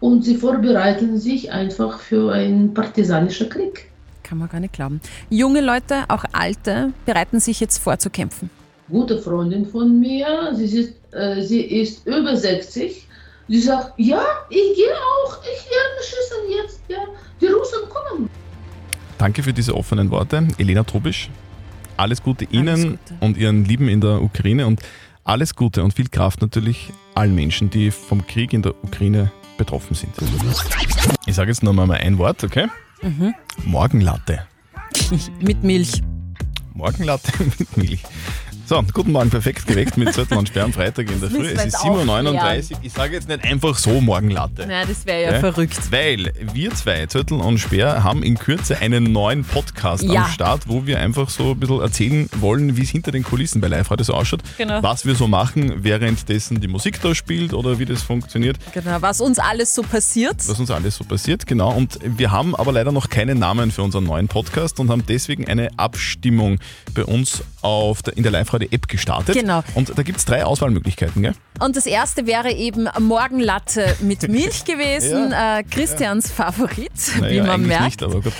Und 0.00 0.22
sie 0.22 0.36
vorbereiten 0.36 1.18
sich 1.18 1.50
einfach 1.50 1.98
für 1.98 2.30
einen 2.30 2.74
partisanischen 2.74 3.48
Krieg. 3.48 3.90
Kann 4.22 4.36
man 4.36 4.50
gar 4.50 4.60
nicht 4.60 4.74
glauben. 4.74 5.00
Junge 5.30 5.62
Leute, 5.62 6.04
auch 6.08 6.24
alte, 6.32 6.92
bereiten 7.06 7.40
sich 7.40 7.58
jetzt 7.60 7.78
vor 7.78 7.98
zu 7.98 8.10
kämpfen. 8.10 8.50
gute 8.90 9.18
Freundin 9.18 9.64
von 9.64 9.98
mir, 9.98 10.52
sie 10.52 10.80
ist, 10.80 10.92
äh, 11.12 11.40
sie 11.40 11.62
ist 11.62 12.06
über 12.06 12.36
60. 12.36 13.08
Sie 13.48 13.60
sagt, 13.60 13.94
ja, 13.96 14.22
ich 14.50 14.76
gehe 14.76 14.92
auch, 14.92 15.38
ich 15.40 15.64
lerne 15.72 16.00
schießen 16.02 16.42
jetzt, 16.58 16.80
ja, 16.88 17.02
die 17.40 17.46
Russen 17.46 17.88
kommen. 17.88 18.28
Danke 19.16 19.42
für 19.42 19.54
diese 19.54 19.74
offenen 19.74 20.10
Worte. 20.10 20.46
Elena 20.58 20.84
Trubisch, 20.84 21.30
alles 21.96 22.22
Gute 22.22 22.46
Ihnen 22.50 22.98
und 23.20 23.36
Ihren 23.36 23.64
Lieben 23.64 23.88
in 23.88 24.00
der 24.00 24.22
Ukraine 24.22 24.66
und 24.66 24.80
alles 25.24 25.54
Gute 25.54 25.82
und 25.82 25.94
viel 25.94 26.08
Kraft 26.08 26.40
natürlich 26.40 26.92
allen 27.14 27.34
Menschen, 27.34 27.70
die 27.70 27.90
vom 27.90 28.26
Krieg 28.26 28.52
in 28.52 28.62
der 28.62 28.74
Ukraine 28.84 29.32
betroffen 29.58 29.94
sind. 29.94 30.12
Ich 31.26 31.34
sage 31.34 31.50
jetzt 31.50 31.62
nochmal 31.62 31.86
mal 31.86 31.98
ein 31.98 32.18
Wort, 32.18 32.44
okay? 32.44 32.66
Mhm. 33.02 33.34
Morgenlatte. 33.64 34.46
Mit 35.40 35.62
Milch. 35.62 36.02
Morgenlatte 36.74 37.32
mit 37.58 37.76
Milch. 37.76 38.02
So, 38.68 38.82
guten 38.92 39.12
Morgen, 39.12 39.30
perfekt 39.30 39.64
geweckt 39.68 39.96
mit 39.96 40.12
Zettel 40.12 40.36
und 40.36 40.48
Sperr 40.48 40.64
am 40.64 40.72
Freitag 40.72 41.08
in 41.08 41.20
der 41.20 41.30
Früh. 41.30 41.46
Es 41.46 41.52
ist 41.52 41.64
jetzt 41.66 41.80
auch 41.82 41.98
7.39 42.04 42.72
Uhr. 42.72 42.78
Ich 42.82 42.92
sage 42.92 43.14
jetzt 43.14 43.28
nicht 43.28 43.44
einfach 43.44 43.78
so 43.78 44.00
Morgenlatte. 44.00 44.66
Nein, 44.66 44.88
das 44.88 45.06
wäre 45.06 45.22
ja 45.22 45.32
Ja? 45.34 45.38
verrückt. 45.38 45.78
Weil 45.92 46.32
wir 46.52 46.74
zwei, 46.74 47.06
Zürtel 47.06 47.38
und 47.38 47.58
Speer, 47.58 48.02
haben 48.02 48.24
in 48.24 48.36
Kürze 48.36 48.78
einen 48.78 49.04
neuen 49.12 49.44
Podcast 49.44 50.02
Ja. 50.02 50.24
am 50.24 50.30
Start, 50.32 50.62
wo 50.66 50.84
wir 50.84 50.98
einfach 50.98 51.30
so 51.30 51.52
ein 51.52 51.60
bisschen 51.60 51.80
erzählen 51.80 52.28
wollen, 52.40 52.76
wie 52.76 52.82
es 52.82 52.88
hinter 52.90 53.12
den 53.12 53.22
Kulissen 53.22 53.60
bei 53.60 53.68
Live 53.68 53.88
heute 53.90 54.02
so 54.02 54.14
ausschaut. 54.14 54.40
Genau. 54.58 54.82
Was 54.82 55.06
wir 55.06 55.14
so 55.14 55.28
machen, 55.28 55.84
währenddessen 55.84 56.60
die 56.60 56.66
Musik 56.66 57.00
da 57.02 57.14
spielt 57.14 57.54
oder 57.54 57.78
wie 57.78 57.84
das 57.86 58.02
funktioniert, 58.02 58.56
Genau, 58.74 58.96
was 59.00 59.20
uns 59.20 59.38
alles 59.38 59.76
so 59.76 59.82
passiert. 59.82 60.38
was 60.48 60.58
uns 60.58 60.72
alles 60.72 60.96
so 60.96 61.04
passiert, 61.04 61.46
genau. 61.46 61.70
Und 61.72 62.00
wir 62.04 62.32
haben 62.32 62.56
aber 62.56 62.72
leider 62.72 62.90
noch 62.90 63.10
keinen 63.10 63.38
Namen 63.38 63.70
für 63.70 63.84
unseren 63.84 64.02
neuen 64.02 64.26
Podcast 64.26 64.80
und 64.80 64.90
haben 64.90 65.04
deswegen 65.06 65.46
eine 65.46 65.68
Abstimmung 65.78 66.58
bei 66.94 67.04
uns 67.04 67.44
auf 67.62 68.02
der, 68.02 68.16
in 68.16 68.24
der 68.24 68.32
Live-Radio-App 68.56 68.88
gestartet. 68.88 69.34
Genau. 69.36 69.62
Und 69.74 69.96
da 69.96 70.02
gibt 70.02 70.18
es 70.18 70.24
drei 70.24 70.44
Auswahlmöglichkeiten, 70.44 71.22
gell? 71.22 71.34
Und 71.60 71.76
das 71.76 71.86
erste 71.86 72.26
wäre 72.26 72.52
eben 72.52 72.88
Morgenlatte 73.00 73.96
mit 74.00 74.28
Milch 74.28 74.64
gewesen, 74.64 75.32
äh, 75.32 75.62
Christians 75.64 76.30
Favorit, 76.30 76.90
wie 77.16 77.20
Naja, 77.20 77.44
man 77.44 77.66
merkt. 77.66 77.84
nicht, 77.84 78.02
aber 78.02 78.20
gut. 78.20 78.32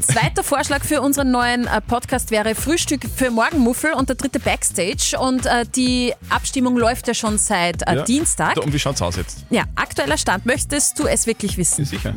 Zweiter 0.00 0.42
Vorschlag 0.42 0.82
für 0.84 1.00
unseren 1.00 1.30
neuen 1.30 1.66
äh, 1.66 1.80
Podcast 1.80 2.30
wäre 2.30 2.54
Frühstück 2.54 3.02
für 3.14 3.30
Morgenmuffel 3.30 3.92
und 3.92 4.08
der 4.08 4.16
dritte 4.16 4.40
Backstage. 4.40 5.16
Und 5.18 5.46
äh, 5.46 5.64
die 5.74 6.12
Abstimmung 6.30 6.76
läuft 6.76 7.06
ja 7.08 7.14
schon 7.14 7.38
seit 7.38 7.82
äh, 7.86 7.96
Ja. 7.96 8.02
Dienstag. 8.02 8.56
Und 8.58 8.72
wie 8.72 8.78
schaut's 8.78 9.02
aus 9.02 9.16
jetzt? 9.16 9.44
Ja, 9.50 9.64
aktueller 9.76 10.18
Stand. 10.18 10.46
Möchtest 10.46 10.98
du 10.98 11.06
es 11.06 11.26
wirklich 11.26 11.56
wissen? 11.56 11.84
Sicher. 11.84 12.12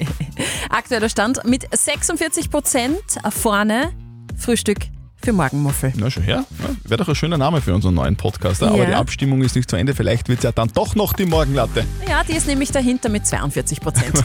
Aktueller 0.70 1.08
Stand 1.08 1.44
mit 1.44 1.66
46 1.76 2.50
Prozent 2.50 2.96
vorne 3.30 3.92
Frühstück 4.38 4.78
für 5.24 5.32
Morgenmuffel. 5.32 5.92
Na 5.96 6.10
schon 6.10 6.22
her. 6.22 6.44
Ja, 6.60 6.68
Wäre 6.84 6.98
doch 6.98 7.08
ein 7.08 7.14
schöner 7.14 7.38
Name 7.38 7.60
für 7.60 7.74
unseren 7.74 7.94
neuen 7.94 8.16
Podcast. 8.16 8.62
Aber 8.62 8.76
Ja. 8.78 8.84
die 8.86 8.94
Abstimmung 8.94 9.42
ist 9.42 9.54
nicht 9.56 9.68
zu 9.70 9.76
Ende. 9.76 9.94
Vielleicht 9.94 10.28
wird 10.28 10.38
es 10.40 10.44
ja 10.44 10.52
dann 10.52 10.68
doch 10.74 10.94
noch 10.94 11.12
die 11.12 11.26
Morgenlatte. 11.26 11.84
Ja, 12.08 12.22
die 12.24 12.32
ist 12.32 12.46
nämlich 12.46 12.70
dahinter 12.72 13.08
mit 13.08 13.26
42 13.26 13.80
Prozent. 13.80 14.12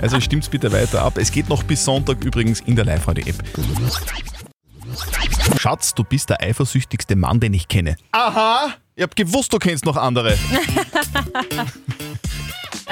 Also 0.00 0.20
stimmt's 0.20 0.48
bitte 0.48 0.72
weiter 0.72 1.02
ab. 1.02 1.16
Es 1.18 1.30
geht 1.30 1.48
noch 1.48 1.62
bis 1.62 1.84
Sonntag 1.84 2.24
übrigens 2.24 2.60
in 2.60 2.76
der 2.76 2.84
Live-Radio-App. 2.84 3.36
Schatz, 5.58 5.94
du 5.94 6.04
bist 6.04 6.30
der 6.30 6.40
eifersüchtigste 6.42 7.16
Mann, 7.16 7.40
den 7.40 7.54
ich 7.54 7.68
kenne. 7.68 7.96
Aha! 8.12 8.74
Ich 8.94 9.02
hab 9.02 9.16
gewusst, 9.16 9.52
du 9.52 9.58
kennst 9.58 9.84
noch 9.84 9.96
andere. 9.96 10.36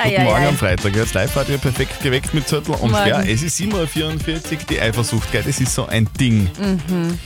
Guten 0.02 0.24
Morgen 0.24 0.46
am 0.46 0.56
Freitag. 0.56 0.94
Jetzt 0.96 1.14
live 1.14 1.34
hat 1.34 1.48
ihr 1.48 1.58
perfekt 1.58 2.02
geweckt 2.02 2.32
mit 2.32 2.48
Zettel 2.48 2.74
und 2.74 2.90
Morgen. 2.92 3.06
Sperr. 3.06 3.24
Es 3.28 3.42
ist 3.42 3.58
7.44 3.60 3.74
Uhr, 4.52 4.58
die 4.70 4.80
Eifersucht, 4.80 5.30
gell? 5.32 5.42
Das 5.44 5.60
ist 5.60 5.74
so 5.74 5.86
ein 5.86 6.08
Ding. 6.18 6.50
Mhm. 6.58 7.18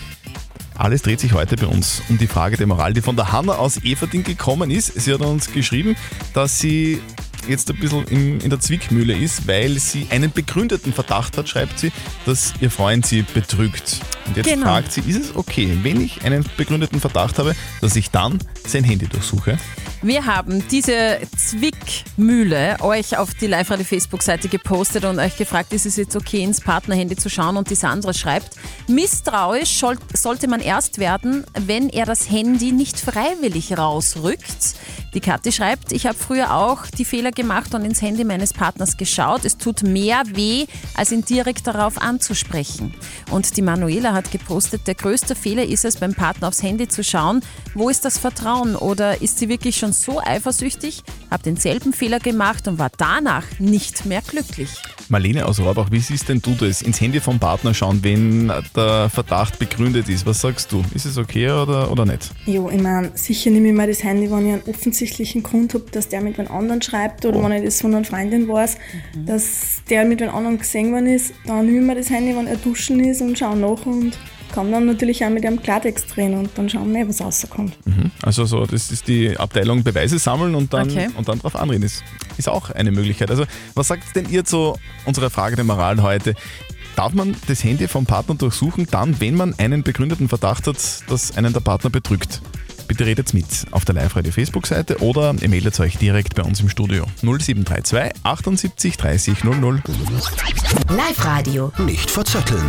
Alles 0.77 1.03
dreht 1.03 1.21
sich 1.21 1.33
heute 1.33 1.57
bei 1.57 1.67
uns 1.67 2.03
um 2.09 2.19
die 2.19 2.27
Frage 2.27 2.57
der 2.57 2.67
Moral, 2.67 2.93
die 2.93 3.01
von 3.01 3.15
der 3.15 3.31
Hanna 3.31 3.55
aus 3.55 3.77
Everding 3.85 4.25
gekommen 4.25 4.71
ist. 4.71 4.93
Sie 5.01 5.13
hat 5.13 5.21
uns 5.21 5.53
geschrieben, 5.53 5.95
dass 6.33 6.59
sie 6.59 7.01
jetzt 7.49 7.71
ein 7.71 7.77
bisschen 7.77 8.05
in, 8.09 8.41
in 8.41 8.51
der 8.51 8.59
Zwickmühle 8.59 9.15
ist, 9.17 9.47
weil 9.47 9.79
sie 9.79 10.07
einen 10.11 10.33
begründeten 10.33 10.93
Verdacht 10.93 11.37
hat, 11.39 11.49
schreibt 11.49 11.79
sie, 11.79 11.93
dass 12.27 12.55
ihr 12.61 12.71
Freund 12.71 13.07
sie 13.07 13.23
betrügt. 13.23 14.01
Und 14.27 14.37
jetzt 14.37 14.49
Genau. 14.49 14.65
fragt 14.67 14.93
sie, 14.93 15.03
ist 15.03 15.17
es 15.21 15.37
okay, 15.37 15.79
wenn 15.83 16.01
ich 16.01 16.25
einen 16.25 16.45
begründeten 16.57 17.01
Verdacht 17.01 17.39
habe, 17.39 17.55
dass 17.81 17.95
ich 17.97 18.11
dann 18.11 18.39
sein 18.67 18.83
Handy 18.83 19.07
durchsuche? 19.07 19.59
Wir 20.05 20.27
haben 20.27 20.63
diese 20.69 21.19
Zwickmühle 21.35 22.77
euch 22.83 23.17
auf 23.17 23.33
die 23.33 23.47
Live-Radio-Facebook-Seite 23.47 24.51
gepostet 24.51 25.07
und 25.07 25.19
euch 25.19 25.39
gefragt, 25.39 25.73
ist 25.73 25.87
es 25.87 25.97
jetzt 25.97 26.15
okay, 26.15 26.43
ins 26.43 26.61
Partnerhandy 26.61 27.17
zu 27.17 27.31
schauen? 27.31 27.57
Und 27.57 27.71
die 27.71 27.75
Sandra 27.75 28.13
schreibt, 28.13 28.51
misstrauisch 28.87 29.79
soll- 29.79 29.97
sollte 30.13 30.47
man 30.47 30.61
erst 30.61 30.99
werden, 30.99 31.47
wenn 31.59 31.89
er 31.89 32.05
das 32.05 32.29
Handy 32.31 32.73
nicht 32.73 33.01
freiwillig 33.01 33.79
rausrückt. 33.79 34.75
Die 35.15 35.21
Kathi 35.21 35.53
schreibt, 35.53 35.93
ich 35.93 36.07
habe 36.07 36.19
früher 36.19 36.53
auch 36.55 36.87
die 36.87 37.05
Fehler 37.07 37.31
gemacht 37.31 37.73
und 37.75 37.85
ins 37.85 38.03
Handy 38.03 38.25
meines 38.25 38.53
Partners 38.53 38.99
geschaut. 38.99 39.47
Es 39.47 39.57
tut 39.57 39.85
mehr 39.85 40.25
weh, 40.35 40.67
als 40.97 41.13
ihn 41.13 41.25
direkt 41.25 41.67
darauf 41.67 41.97
anzusprechen. 42.03 42.93
Und 43.31 43.57
die 43.57 43.63
Manuela 43.63 44.13
hat 44.13 44.33
gepostet, 44.33 44.87
der 44.87 44.97
größte 44.97 45.35
Fehler 45.35 45.65
ist 45.65 45.87
es, 45.87 45.97
beim 45.97 46.15
Partner 46.15 46.49
aufs 46.49 46.63
Handy 46.63 46.89
zu 46.89 47.03
schauen. 47.03 47.41
Wo 47.75 47.89
ist 47.89 48.05
das 48.05 48.19
Vertrauen? 48.19 48.77
Oder 48.77 49.23
ist 49.23 49.39
sie 49.39 49.49
wirklich 49.49 49.77
schon 49.77 49.94
so 50.03 50.21
eifersüchtig, 50.21 51.03
habe 51.31 51.43
denselben 51.43 51.93
Fehler 51.93 52.19
gemacht 52.19 52.69
und 52.69 52.79
war 52.79 52.91
danach 52.97 53.45
nicht 53.59 54.07
mehr 54.07 54.23
glücklich? 54.23 54.71
Marlene 55.09 55.47
aus 55.47 55.61
Rohrbach, 55.61 55.91
wie 55.91 56.01
siehst 56.01 56.29
denn 56.29 56.41
du 56.41 56.55
das? 56.55 56.83
Ins 56.83 57.01
Handy 57.01 57.21
vom 57.21 57.39
Partner 57.39 57.75
schauen, 57.75 58.03
wenn 58.03 58.53
der 58.75 59.11
Verdacht 59.11 59.59
begründet 59.59 60.09
ist. 60.09 60.25
Was 60.27 60.41
sagst 60.41 60.73
du? 60.73 60.83
Ist 60.95 61.05
es 61.05 61.19
okay 61.19 61.51
oder, 61.51 61.91
oder 61.91 62.07
nicht? 62.07 62.31
Ja, 62.47 62.69
ich 62.71 62.81
meine, 62.81 63.11
sicher 63.15 63.51
nehme 63.51 63.69
ich 63.69 63.75
mir 63.75 63.87
das 63.87 64.03
Handy, 64.03 64.31
wenn 64.31 64.47
ich 64.47 64.53
einen 64.55 64.63
offensichtlichen 64.67 65.43
Grund 65.43 65.75
habe, 65.75 65.85
dass 65.91 66.09
der 66.09 66.23
mit 66.23 66.39
einem 66.39 66.51
anderen 66.51 66.81
schreibt 66.81 67.25
oder 67.27 67.43
wenn 67.43 67.53
ich 67.53 67.65
das 67.65 67.81
von 67.81 67.95
einer 67.95 68.05
Freundin 68.05 68.49
weiß, 68.49 68.77
dass 69.27 69.83
der 69.91 70.05
mit 70.05 70.23
einem 70.23 70.35
anderen 70.35 70.59
gesehen 70.59 70.93
worden 70.93 71.07
ist, 71.07 71.35
dann 71.47 71.67
nehme 71.67 71.81
ich 71.81 71.85
mir 71.85 71.95
das 71.95 72.11
Handy, 72.11 72.35
wenn 72.35 72.47
er 72.47 72.57
duschen 72.57 73.01
ist 73.01 73.21
und 73.21 73.39
schaue 73.39 73.57
nach 73.57 73.85
und 73.87 74.19
kann 74.55 74.71
dann 74.71 74.87
natürlich 74.87 75.25
auch 75.25 75.31
mit 75.31 75.45
einem 75.45 75.61
Klartext 75.61 76.15
drehen 76.15 76.35
und 76.35 76.51
dann 76.55 76.69
schauen 76.69 76.95
wir, 76.95 77.09
was 77.09 77.21
rauskommt. 77.21 77.77
Mhm. 77.87 78.13
Also 78.23 78.45
so, 78.45 78.65
das 78.65 78.93
ist 78.93 79.09
die 79.09 79.37
Abteilung 79.37 79.83
Beweise 79.83 80.19
sammeln 80.19 80.55
und 80.55 80.73
dann, 80.73 80.89
Okay. 80.89 81.09
und 81.17 81.29
dann 81.29 81.41
drauf 81.41 81.57
anreden. 81.57 81.83
Ist, 81.83 82.05
ist 82.39 82.49
auch 82.49 82.71
eine 82.71 82.93
Möglichkeit. 82.93 83.31
Also 83.31 83.45
was 83.75 83.89
sagt 83.89 84.15
denn 84.15 84.29
ihr 84.31 84.45
zu 84.45 84.77
unserer 85.07 85.31
Frage 85.31 85.57
der 85.57 85.65
Moral 85.65 86.03
heute? 86.03 86.35
Darf 86.95 87.13
man 87.13 87.35
das 87.49 87.65
Handy 87.65 87.89
vom 87.89 88.07
Partner 88.07 88.37
durchsuchen, 88.37 88.87
dann, 88.89 89.21
wenn 89.21 89.35
man 89.35 89.59
einen 89.59 89.83
begründeten 89.83 90.29
Verdacht 90.29 90.69
hat, 90.69 90.77
dass 91.09 91.37
einen 91.37 91.53
der 91.53 91.61
Partner 91.61 91.91
betrügt? 91.91 92.41
Bitte 92.87 93.07
redet 93.07 93.33
mit 93.33 93.47
auf 93.71 93.85
der 93.85 93.95
Live-Radio 93.95 94.31
Facebook-Seite 94.31 94.99
oder 94.99 95.35
ihr 95.41 95.49
meldet 95.49 95.79
euch 95.81 95.97
direkt 95.97 96.35
bei 96.35 96.43
uns 96.43 96.61
im 96.61 96.69
Studio 96.69 97.05
0732 97.23 98.21
78 98.23 98.97
30 98.97 99.45
00. 99.45 99.83
Live-Radio. 100.91 101.73
Nicht 101.79 102.11
verzetteln. 102.11 102.63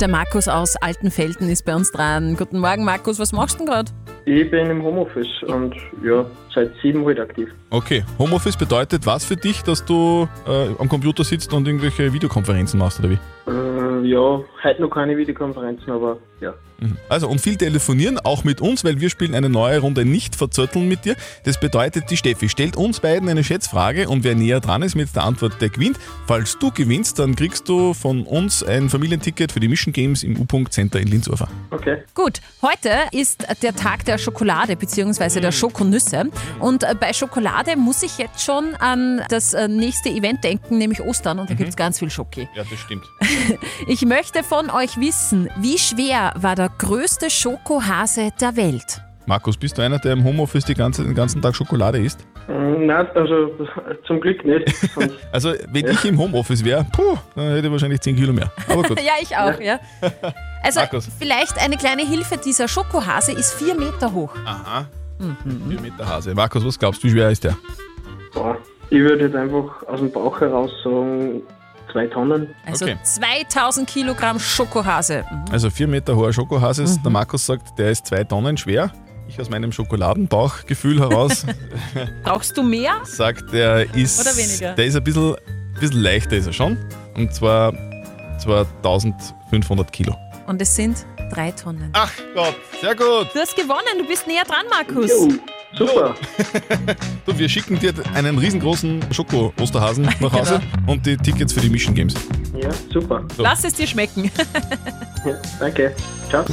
Der 0.00 0.08
Markus 0.08 0.48
aus 0.48 0.74
Altenfelden 0.76 1.48
ist 1.48 1.64
bei 1.64 1.76
uns 1.76 1.92
dran. 1.92 2.36
Guten 2.36 2.58
Morgen, 2.58 2.84
Markus, 2.84 3.18
was 3.18 3.32
machst 3.32 3.60
du 3.60 3.64
denn 3.64 3.66
gerade? 3.66 3.90
Ich 4.24 4.50
bin 4.50 4.66
im 4.66 4.82
Homeoffice 4.82 5.42
und 5.46 5.74
ja, 6.04 6.26
seit 6.54 6.70
sieben 6.82 7.04
heute 7.04 7.22
aktiv. 7.22 7.48
Okay, 7.70 8.04
Homeoffice 8.18 8.56
bedeutet 8.56 9.06
was 9.06 9.24
für 9.24 9.36
dich, 9.36 9.62
dass 9.62 9.84
du 9.84 10.28
äh, 10.46 10.68
am 10.78 10.88
Computer 10.88 11.24
sitzt 11.24 11.52
und 11.52 11.66
irgendwelche 11.66 12.12
Videokonferenzen 12.12 12.78
machst 12.78 12.98
oder 12.98 13.10
wie? 13.10 13.18
Äh, 13.46 14.06
ja, 14.06 14.40
heute 14.64 14.82
noch 14.82 14.90
keine 14.90 15.16
Videokonferenzen, 15.16 15.90
aber 15.92 16.18
ja. 16.40 16.54
Mhm. 16.80 16.96
Also 17.08 17.28
und 17.28 17.40
viel 17.40 17.56
telefonieren, 17.56 18.18
auch 18.18 18.44
mit 18.44 18.60
uns, 18.60 18.84
weil 18.84 19.00
wir 19.00 19.10
spielen 19.10 19.34
eine 19.34 19.48
neue 19.48 19.80
Runde 19.80 20.04
nicht 20.04 20.34
verzötteln 20.34 20.88
mit 20.88 21.04
dir. 21.04 21.14
Das 21.44 21.60
bedeutet, 21.60 22.10
die 22.10 22.16
Steffi 22.16 22.48
stellt 22.48 22.76
uns 22.76 23.00
beiden 23.00 23.28
eine 23.28 23.44
Schätzfrage 23.44 24.08
und 24.08 24.24
wer 24.24 24.34
näher 24.34 24.60
dran 24.60 24.82
ist 24.82 24.94
mit 24.94 25.14
der 25.14 25.24
Antwort, 25.24 25.60
der 25.60 25.68
gewinnt. 25.68 25.98
Falls 26.26 26.58
du 26.58 26.70
gewinnst, 26.70 27.18
dann 27.18 27.36
kriegst 27.36 27.68
du 27.68 27.94
von 27.94 28.24
uns 28.24 28.62
ein 28.62 28.88
Familienticket 28.88 29.52
für 29.52 29.60
die 29.60 29.68
Mission 29.68 29.92
Games 29.92 30.22
im 30.22 30.40
U-Punkt 30.40 30.72
Center 30.72 30.98
in 30.98 31.08
Linzurfer. 31.08 31.48
Okay. 31.70 32.02
Gut, 32.14 32.40
heute 32.62 32.90
ist 33.12 33.46
der 33.62 33.74
Tag 33.76 34.04
der 34.06 34.18
Schokolade 34.18 34.76
bzw. 34.76 35.40
der 35.40 35.52
Schokonüsse. 35.52 36.30
Und 36.58 36.82
äh, 36.84 36.94
bei 36.98 37.12
Schokolade 37.12 37.76
muss 37.76 38.02
ich 38.02 38.18
jetzt 38.18 38.44
schon 38.44 38.74
an 38.76 39.22
das 39.28 39.54
äh, 39.54 39.68
nächste 39.68 40.08
Event 40.08 40.44
denken, 40.44 40.78
nämlich 40.78 41.00
Ostern. 41.00 41.38
Und 41.38 41.50
da 41.50 41.54
gibt 41.54 41.70
es 41.70 41.76
ganz 41.76 41.98
viel 41.98 42.10
Schoki. 42.10 42.48
Ja, 42.54 42.64
das 42.68 42.78
stimmt. 42.78 43.04
Ich 43.86 44.04
möchte 44.04 44.42
von 44.42 44.70
euch 44.70 44.98
wissen, 44.98 45.48
wie 45.56 45.78
schwer 45.78 46.32
war 46.36 46.54
der 46.54 46.70
größte 46.78 47.30
Schokohase 47.30 48.30
der 48.40 48.56
Welt? 48.56 49.00
Markus, 49.26 49.56
bist 49.56 49.78
du 49.78 49.82
einer, 49.82 49.98
der 49.98 50.12
im 50.12 50.24
Homeoffice 50.24 50.64
die 50.64 50.74
ganze, 50.74 51.04
den 51.04 51.14
ganzen 51.14 51.40
Tag 51.40 51.54
Schokolade 51.54 51.98
isst? 51.98 52.26
Ähm, 52.48 52.86
Nein, 52.86 53.06
also 53.14 53.52
zum 54.06 54.20
Glück 54.20 54.44
nicht. 54.44 54.74
Also 55.32 55.52
wenn 55.68 55.86
ich 55.86 56.04
im 56.04 56.18
Homeoffice 56.18 56.64
wäre, 56.64 56.84
puh, 56.92 57.16
dann 57.36 57.50
hätte 57.50 57.66
ich 57.66 57.72
wahrscheinlich 57.72 58.00
10 58.00 58.16
Kilo 58.16 58.32
mehr. 58.32 58.50
Aber 58.68 58.82
gut. 58.82 59.00
ja, 59.00 59.12
ich 59.20 59.36
auch, 59.36 59.60
ja. 59.60 59.78
Also 60.62 60.80
Markus. 60.80 61.08
vielleicht 61.18 61.62
eine 61.62 61.76
kleine 61.76 62.02
Hilfe, 62.06 62.36
dieser 62.36 62.66
Schokohase 62.66 63.32
ist 63.32 63.54
vier 63.54 63.74
Meter 63.74 64.12
hoch. 64.12 64.34
Aha. 64.44 64.86
Mhm. 65.20 65.70
4 65.70 65.80
Meter 65.80 66.08
Hase. 66.08 66.34
Markus, 66.34 66.64
was 66.64 66.78
glaubst 66.78 67.02
du, 67.02 67.06
wie 67.08 67.12
schwer 67.12 67.30
ist 67.30 67.44
der? 67.44 67.56
boah, 68.34 68.56
ich 68.90 68.98
würde 68.98 69.24
jetzt 69.26 69.36
einfach 69.36 69.82
aus 69.86 70.00
dem 70.00 70.10
Bauch 70.10 70.40
heraus 70.40 70.70
sagen, 70.82 71.42
zwei 71.92 72.06
Tonnen. 72.06 72.48
Also 72.66 72.84
Okay. 72.86 72.96
2000 73.02 73.88
Kilogramm 73.88 74.38
Schokohase. 74.38 75.24
Mhm. 75.30 75.44
Also 75.52 75.70
4 75.70 75.88
Meter 75.88 76.16
hoher 76.16 76.32
Schokohase. 76.32 76.82
ist- 76.84 77.02
Der 77.02 77.10
Markus 77.10 77.44
sagt, 77.46 77.78
der 77.78 77.90
ist 77.90 78.06
2 78.06 78.24
Tonnen 78.24 78.56
schwer. 78.56 78.90
Ich 79.28 79.40
aus 79.40 79.48
meinem 79.50 79.70
Schokoladenbauchgefühl 79.70 80.98
heraus 81.00 81.46
Brauchst 82.24 82.56
du 82.56 82.62
mehr? 82.64 82.94
sagt, 83.04 83.52
der 83.52 83.92
ist, 83.94 84.20
Oder 84.20 84.36
weniger? 84.36 84.74
der 84.74 84.86
ist 84.86 84.96
ein 84.96 85.04
bisschen, 85.04 85.36
bisschen 85.78 86.00
leichter 86.02 86.36
ist 86.36 86.46
er 86.48 86.52
schon. 86.52 86.76
Und 87.16 87.32
zwar 87.32 87.72
2500 88.38 89.92
Kilo. 89.92 90.16
Und 90.46 90.60
es 90.60 90.74
sind 90.74 91.04
drei 91.30 91.50
Tonnen. 91.52 91.90
Ach 91.92 92.12
Gott, 92.34 92.56
sehr 92.80 92.94
gut. 92.94 93.28
Du 93.32 93.38
hast 93.38 93.56
gewonnen, 93.56 93.98
du 93.98 94.06
bist 94.06 94.26
näher 94.26 94.44
dran, 94.44 94.66
Markus. 94.70 95.10
Super. 95.76 96.14
Du, 97.26 97.38
wir 97.38 97.48
schicken 97.48 97.78
dir 97.78 97.92
einen 98.14 98.38
riesengroßen 98.38 99.00
Schoko-Osterhasen 99.12 100.02
nach 100.20 100.32
Hause 100.32 100.60
und 100.86 101.06
die 101.06 101.16
Tickets 101.16 101.52
für 101.52 101.60
die 101.60 101.68
Mission 101.68 101.94
Games. 101.94 102.14
Ja, 102.60 102.70
super. 102.92 103.24
So. 103.36 103.42
Lass 103.42 103.62
es 103.62 103.74
dir 103.74 103.86
schmecken. 103.86 104.32
Ja, 105.24 105.34
danke. 105.60 105.94
Ciao. 106.28 106.44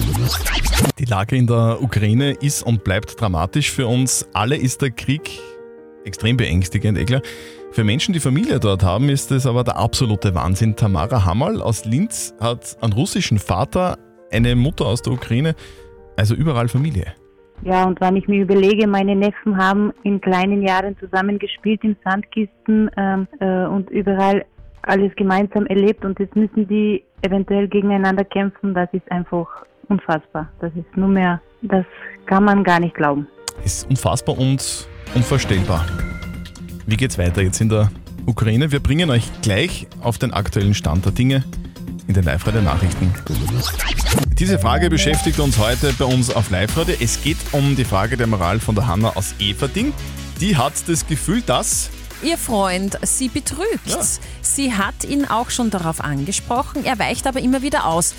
Die 1.00 1.06
Lage 1.06 1.36
in 1.36 1.48
der 1.48 1.82
Ukraine 1.82 2.34
ist 2.34 2.62
und 2.64 2.84
bleibt 2.84 3.20
dramatisch. 3.20 3.72
Für 3.72 3.88
uns 3.88 4.28
alle 4.34 4.56
ist 4.56 4.82
der 4.82 4.92
Krieg 4.92 5.32
extrem 6.06 6.38
beängstigend, 6.38 6.98
eh 6.98 7.06
klar. 7.06 7.22
Für 7.72 7.84
Menschen, 7.84 8.14
die 8.14 8.20
Familie 8.20 8.60
dort 8.60 8.84
haben, 8.84 9.10
ist 9.10 9.32
es 9.32 9.46
aber 9.46 9.64
der 9.64 9.76
absolute 9.78 10.34
Wahnsinn. 10.34 10.76
Tamara 10.76 11.26
Hammerl 11.26 11.62
aus 11.62 11.86
Linz 11.86 12.34
hat 12.40 12.78
einen 12.82 12.94
russischen 12.94 13.40
Vater, 13.40 13.98
eine 14.32 14.56
Mutter 14.56 14.86
aus 14.86 15.02
der 15.02 15.14
Ukraine, 15.14 15.56
also 16.16 16.36
überall 16.36 16.68
Familie. 16.68 17.14
Ja, 17.64 17.86
und 17.86 18.00
wenn 18.02 18.16
ich 18.16 18.28
mir 18.28 18.42
überlege, 18.42 18.88
meine 18.88 19.16
Neffen 19.16 19.58
haben 19.58 19.92
in 20.04 20.22
kleinen 20.22 20.62
Jahren 20.62 20.98
zusammen 21.00 21.40
gespielt 21.40 21.84
in 21.84 21.96
Sandkisten 22.04 22.90
ähm, 22.98 23.28
äh, 23.40 23.66
und 23.66 23.90
überall 23.90 24.46
alles 24.84 25.14
gemeinsam 25.16 25.66
erlebt 25.66 26.06
und 26.06 26.20
jetzt 26.20 26.36
müssen 26.36 26.68
die 26.68 27.04
eventuell 27.24 27.68
gegeneinander 27.68 28.24
kämpfen, 28.24 28.74
das 28.74 28.88
ist 28.94 29.12
einfach 29.12 29.48
unfassbar. 29.90 30.50
Das 30.60 30.72
ist 30.76 30.96
nur 30.96 31.10
mehr, 31.10 31.42
das 31.64 31.86
kann 32.26 32.44
man 32.44 32.64
gar 32.64 32.80
nicht 32.80 32.96
glauben. 32.96 33.28
Ist 33.66 33.90
unfassbar 33.90 34.38
und 34.38 34.88
unvorstellbar. 35.16 35.86
Wie 36.86 36.96
geht's 36.96 37.18
weiter 37.18 37.42
jetzt 37.42 37.60
in 37.60 37.70
der 37.70 37.90
Ukraine? 38.26 38.72
Wir 38.72 38.80
bringen 38.80 39.10
euch 39.10 39.30
gleich 39.42 39.88
auf 40.02 40.18
den 40.18 40.32
aktuellen 40.32 40.74
Stand 40.74 41.06
der 41.06 41.12
Dinge 41.12 41.44
in 42.08 42.14
den 42.14 42.24
Live-Radio 42.24 42.62
Nachrichten. 42.62 43.14
Diese 44.38 44.60
Frage 44.60 44.90
beschäftigt 44.90 45.40
uns 45.40 45.58
heute 45.58 45.94
bei 45.94 46.06
uns 46.06 46.30
auf 46.30 46.50
Live-Radio. 46.50 46.96
Es 47.00 47.22
geht 47.22 47.38
um 47.52 47.76
die 47.76 47.86
Frage 47.86 48.18
der 48.18 48.28
Moral 48.28 48.60
von 48.60 48.76
der 48.76 48.88
Hanna 48.88 49.16
aus 49.16 49.36
Everding. 49.40 49.94
Die 50.40 50.56
hat 50.56 50.74
das 50.88 51.06
Gefühl, 51.06 51.42
dass 51.42 51.90
Ihr 52.24 52.38
Freund 52.38 52.98
sie 53.04 53.30
betrügt. 53.30 54.20
Sie 54.42 54.74
hat 54.74 55.04
ihn 55.04 55.26
auch 55.26 55.52
schon 55.52 55.70
darauf 55.70 56.02
angesprochen, 56.02 56.84
er 56.84 56.98
weicht 56.98 57.28
aber 57.28 57.42
immer 57.42 57.62
wieder 57.62 57.86
aus. 57.86 58.16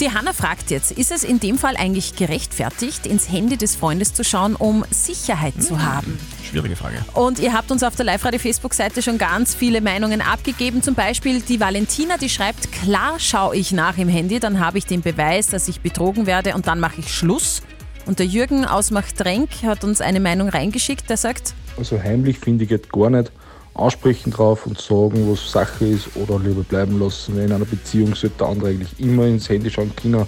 Die 0.00 0.12
Hanna 0.12 0.32
fragt 0.32 0.70
jetzt, 0.70 0.92
ist 0.92 1.10
es 1.10 1.24
in 1.24 1.40
dem 1.40 1.58
Fall 1.58 1.76
eigentlich 1.76 2.14
gerechtfertigt, 2.14 3.06
ins 3.06 3.30
Handy 3.30 3.56
des 3.56 3.74
Freundes 3.74 4.14
zu 4.14 4.22
schauen, 4.22 4.54
um 4.54 4.84
Sicherheit 4.90 5.60
zu 5.62 5.82
haben? 5.82 6.18
Schwierige 6.48 6.76
Frage. 6.76 6.96
Und 7.14 7.38
ihr 7.38 7.52
habt 7.52 7.70
uns 7.70 7.82
auf 7.82 7.94
der 7.96 8.04
Live-Radio-Facebook-Seite 8.06 9.02
schon 9.02 9.18
ganz 9.18 9.54
viele 9.54 9.80
Meinungen 9.80 10.20
abgegeben. 10.20 10.82
Zum 10.82 10.94
Beispiel 10.94 11.40
die 11.40 11.60
Valentina, 11.60 12.16
die 12.16 12.28
schreibt, 12.28 12.72
klar 12.72 13.18
schaue 13.18 13.56
ich 13.56 13.72
nach 13.72 13.98
im 13.98 14.08
Handy, 14.08 14.40
dann 14.40 14.58
habe 14.58 14.78
ich 14.78 14.86
den 14.86 15.02
Beweis, 15.02 15.48
dass 15.48 15.68
ich 15.68 15.80
betrogen 15.80 16.26
werde 16.26 16.54
und 16.54 16.66
dann 16.66 16.80
mache 16.80 17.00
ich 17.00 17.12
Schluss. 17.12 17.62
Und 18.06 18.18
der 18.18 18.26
Jürgen 18.26 18.64
aus 18.64 18.90
Machtrenk 18.90 19.50
hat 19.62 19.84
uns 19.84 20.00
eine 20.00 20.20
Meinung 20.20 20.48
reingeschickt, 20.48 21.10
der 21.10 21.18
sagt, 21.18 21.54
Also 21.76 22.02
heimlich 22.02 22.38
finde 22.38 22.64
ich 22.64 22.70
jetzt 22.70 22.90
gar 22.90 23.10
nicht. 23.10 23.30
Ansprechen 23.74 24.32
drauf 24.32 24.66
und 24.66 24.80
sagen, 24.80 25.30
was 25.30 25.52
Sache 25.52 25.86
ist 25.86 26.08
oder 26.16 26.38
lieber 26.40 26.62
bleiben 26.64 26.98
lassen. 26.98 27.38
In 27.38 27.52
einer 27.52 27.64
Beziehung 27.64 28.14
sollte 28.14 28.38
der 28.38 28.48
andere 28.48 28.70
eigentlich 28.70 28.98
immer 28.98 29.26
ins 29.26 29.48
Handy 29.48 29.70
schauen 29.70 29.94
können, 29.94 30.26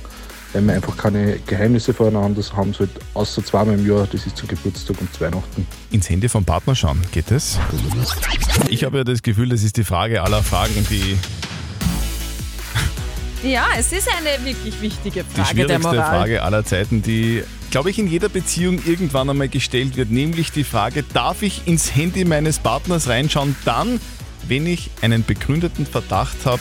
weil 0.53 0.63
man 0.63 0.77
einfach 0.77 0.97
keine 0.97 1.39
Geheimnisse 1.47 1.95
voreinander 1.95 2.43
haben 2.55 2.73
sollte, 2.73 3.01
außer 3.15 3.45
zweimal 3.45 3.79
im 3.79 3.89
Jahr, 3.89 4.07
das 4.11 4.27
ist 4.27 4.37
zum 4.37 4.49
Geburtstag 4.49 5.01
und 5.01 5.21
Weihnachten. 5.21 5.67
ins 5.91 6.09
Handy 6.11 6.29
vom 6.29 6.45
Partner 6.45 6.75
schauen. 6.75 7.01
Geht 7.13 7.31
das? 7.31 7.59
Ich 8.69 8.85
habe 8.85 8.99
ja 8.99 9.05
das 9.05 9.23
Gefühl, 9.23 9.49
das 9.49 9.63
ist 9.63 9.77
die 9.77 9.85
Frage 9.85 10.23
aller 10.23 10.43
Fragen, 10.43 10.87
die, 10.91 11.17
ja, 13.43 13.69
es 13.79 13.91
ist 13.93 14.07
eine 14.09 14.45
wirklich 14.45 14.81
wichtige 14.83 15.25
die 15.25 15.41
Frage 15.41 15.55
der 15.55 15.67
schwierigste 15.67 15.95
Moral. 15.95 16.19
Frage 16.19 16.43
aller 16.43 16.65
Zeiten, 16.65 17.01
die, 17.01 17.43
glaube 17.71 17.89
ich, 17.89 17.99
in 17.99 18.07
jeder 18.07 18.29
Beziehung 18.29 18.81
irgendwann 18.85 19.31
einmal 19.31 19.49
gestellt 19.49 19.97
wird. 19.97 20.11
Nämlich 20.11 20.53
die 20.53 20.65
Frage, 20.65 21.03
darf 21.03 21.41
ich 21.43 21.67
ins 21.67 21.95
Handy 21.95 22.27
meines 22.27 22.59
Partners 22.59 23.09
reinschauen, 23.09 23.57
dann, 23.65 23.99
wenn 24.47 24.67
ich 24.67 24.91
einen 25.01 25.25
begründeten 25.25 25.87
Verdacht 25.87 26.37
habe, 26.45 26.61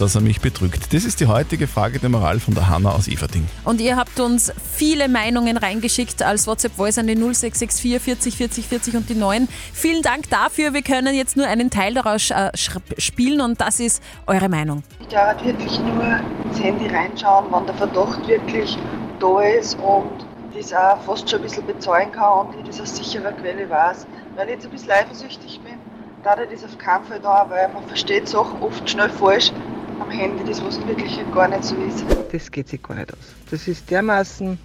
dass 0.00 0.14
er 0.14 0.20
mich 0.20 0.40
betrügt? 0.40 0.92
Das 0.94 1.04
ist 1.04 1.20
die 1.20 1.26
heutige 1.26 1.66
Frage 1.66 1.98
der 1.98 2.08
Moral 2.08 2.40
von 2.40 2.54
der 2.54 2.68
Hanna 2.68 2.92
aus 2.92 3.06
Everding. 3.06 3.46
Und 3.64 3.80
ihr 3.80 3.96
habt 3.96 4.18
uns 4.18 4.52
viele 4.72 5.08
Meinungen 5.08 5.56
reingeschickt 5.56 6.22
als 6.22 6.46
WhatsApp-Voice 6.46 6.98
an 6.98 7.06
die 7.06 7.14
0664 7.14 8.00
40 8.00 8.36
40 8.36 8.66
40 8.66 8.96
und 8.96 9.08
die 9.08 9.14
9. 9.14 9.48
Vielen 9.72 10.02
Dank 10.02 10.30
dafür. 10.30 10.72
Wir 10.72 10.82
können 10.82 11.14
jetzt 11.14 11.36
nur 11.36 11.46
einen 11.46 11.70
Teil 11.70 11.94
daraus 11.94 12.30
äh, 12.30 12.50
spielen 12.98 13.40
und 13.40 13.60
das 13.60 13.80
ist 13.80 14.02
eure 14.26 14.48
Meinung. 14.48 14.82
Ich 15.00 15.08
darf 15.08 15.44
wirklich 15.44 15.78
nur 15.80 16.20
ins 16.44 16.60
Handy 16.62 16.86
reinschauen, 16.86 17.46
wenn 17.52 17.66
der 17.66 17.74
Verdacht 17.74 18.26
wirklich 18.26 18.78
da 19.18 19.40
ist 19.42 19.78
und 19.80 20.26
das 20.54 20.72
auch 20.72 21.00
fast 21.02 21.28
schon 21.28 21.40
ein 21.40 21.42
bisschen 21.42 21.66
bezahlen 21.66 22.10
kann 22.12 22.46
und 22.46 22.54
ich 22.60 22.66
das 22.66 22.80
aus 22.80 22.96
sicherer 22.96 23.32
Quelle 23.32 23.68
weiß. 23.68 24.06
Weil 24.36 24.48
ich 24.48 24.54
jetzt 24.54 24.64
ein 24.64 24.70
bisschen 24.70 24.90
eifersüchtig 24.90 25.60
bin, 25.60 25.74
da 26.22 26.36
ich 26.42 26.48
das 26.50 26.64
auf 26.64 26.78
keinen 26.78 27.04
Fall 27.04 27.20
da, 27.20 27.46
weil 27.48 27.68
man 27.72 27.84
versteht 27.86 28.28
Sachen 28.28 28.62
oft 28.62 28.88
schnell 28.88 29.10
falsch 29.10 29.52
am 30.00 30.10
Handy, 30.10 30.42
das 30.46 30.62
was 30.64 30.78
wirklich 30.86 31.18
gar 31.34 31.48
nicht 31.48 31.64
so 31.64 31.74
ist. 31.76 32.04
Das 32.32 32.50
geht 32.50 32.68
sich 32.68 32.82
gar 32.82 32.94
nicht 32.96 33.12
aus. 33.12 33.18
Das 33.50 33.68
ist 33.68 33.90
dermaßen 33.90 34.58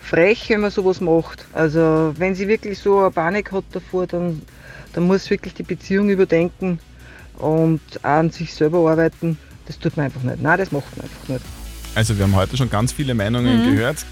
frech, 0.00 0.46
wenn 0.48 0.60
man 0.60 0.70
sowas 0.70 1.00
macht. 1.00 1.44
Also 1.52 2.14
wenn 2.16 2.34
sie 2.34 2.48
wirklich 2.48 2.78
so 2.78 2.98
eine 3.00 3.10
Panik 3.10 3.52
hat 3.52 3.64
davor, 3.72 4.06
dann, 4.06 4.42
dann 4.92 5.04
muss 5.04 5.28
wirklich 5.30 5.54
die 5.54 5.62
Beziehung 5.62 6.08
überdenken 6.08 6.78
und 7.38 7.80
auch 8.02 8.08
an 8.08 8.30
sich 8.30 8.54
selber 8.54 8.78
arbeiten. 8.90 9.38
Das 9.66 9.78
tut 9.78 9.96
man 9.96 10.06
einfach 10.06 10.22
nicht. 10.22 10.42
Nein, 10.42 10.58
das 10.58 10.72
macht 10.72 10.96
man 10.96 11.04
einfach 11.04 11.28
nicht. 11.28 11.44
Also 11.94 12.16
wir 12.16 12.24
haben 12.24 12.34
heute 12.36 12.56
schon 12.56 12.70
ganz 12.70 12.92
viele 12.92 13.14
Meinungen 13.14 13.60
Mhm. 13.66 13.76
gehört. 13.76 14.04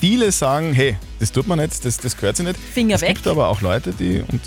Viele 0.00 0.32
sagen, 0.32 0.72
hey, 0.72 0.96
das 1.20 1.30
tut 1.30 1.46
man 1.46 1.58
nicht, 1.60 1.84
das, 1.84 1.96
das 1.98 2.16
gehört 2.16 2.36
sich 2.36 2.46
nicht. 2.46 2.58
Finger 2.58 2.96
es 2.96 3.02
weg. 3.02 3.14
gibt 3.14 3.26
aber 3.28 3.48
auch 3.48 3.60
Leute, 3.60 3.92
die, 3.92 4.24
und 4.26 4.40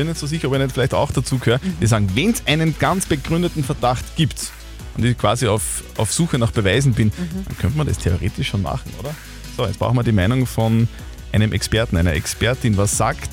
bin 0.00 0.08
nicht 0.08 0.18
so 0.18 0.26
sicher, 0.26 0.48
ob 0.48 0.54
ich 0.54 0.60
nicht 0.60 0.72
vielleicht 0.72 0.94
auch 0.94 1.12
dazu 1.12 1.38
gehöre, 1.38 1.60
die 1.80 1.86
sagen, 1.86 2.08
wenn 2.14 2.30
es 2.30 2.42
einen 2.46 2.78
ganz 2.78 3.06
begründeten 3.06 3.62
Verdacht 3.62 4.04
gibt 4.16 4.50
und 4.96 5.04
ich 5.04 5.16
quasi 5.18 5.46
auf, 5.46 5.82
auf 5.98 6.12
Suche 6.12 6.38
nach 6.38 6.52
Beweisen 6.52 6.94
bin, 6.94 7.08
Mhm. 7.08 7.44
dann 7.46 7.58
könnte 7.58 7.76
man 7.76 7.86
das 7.86 7.98
theoretisch 7.98 8.48
schon 8.48 8.62
machen, 8.62 8.90
oder? 8.98 9.14
So, 9.56 9.66
jetzt 9.66 9.78
brauchen 9.78 9.96
wir 9.96 10.02
die 10.02 10.12
Meinung 10.12 10.46
von 10.46 10.88
einem 11.32 11.52
Experten, 11.52 11.96
einer 11.98 12.14
Expertin. 12.14 12.76
Was 12.78 12.96
sagt 12.96 13.30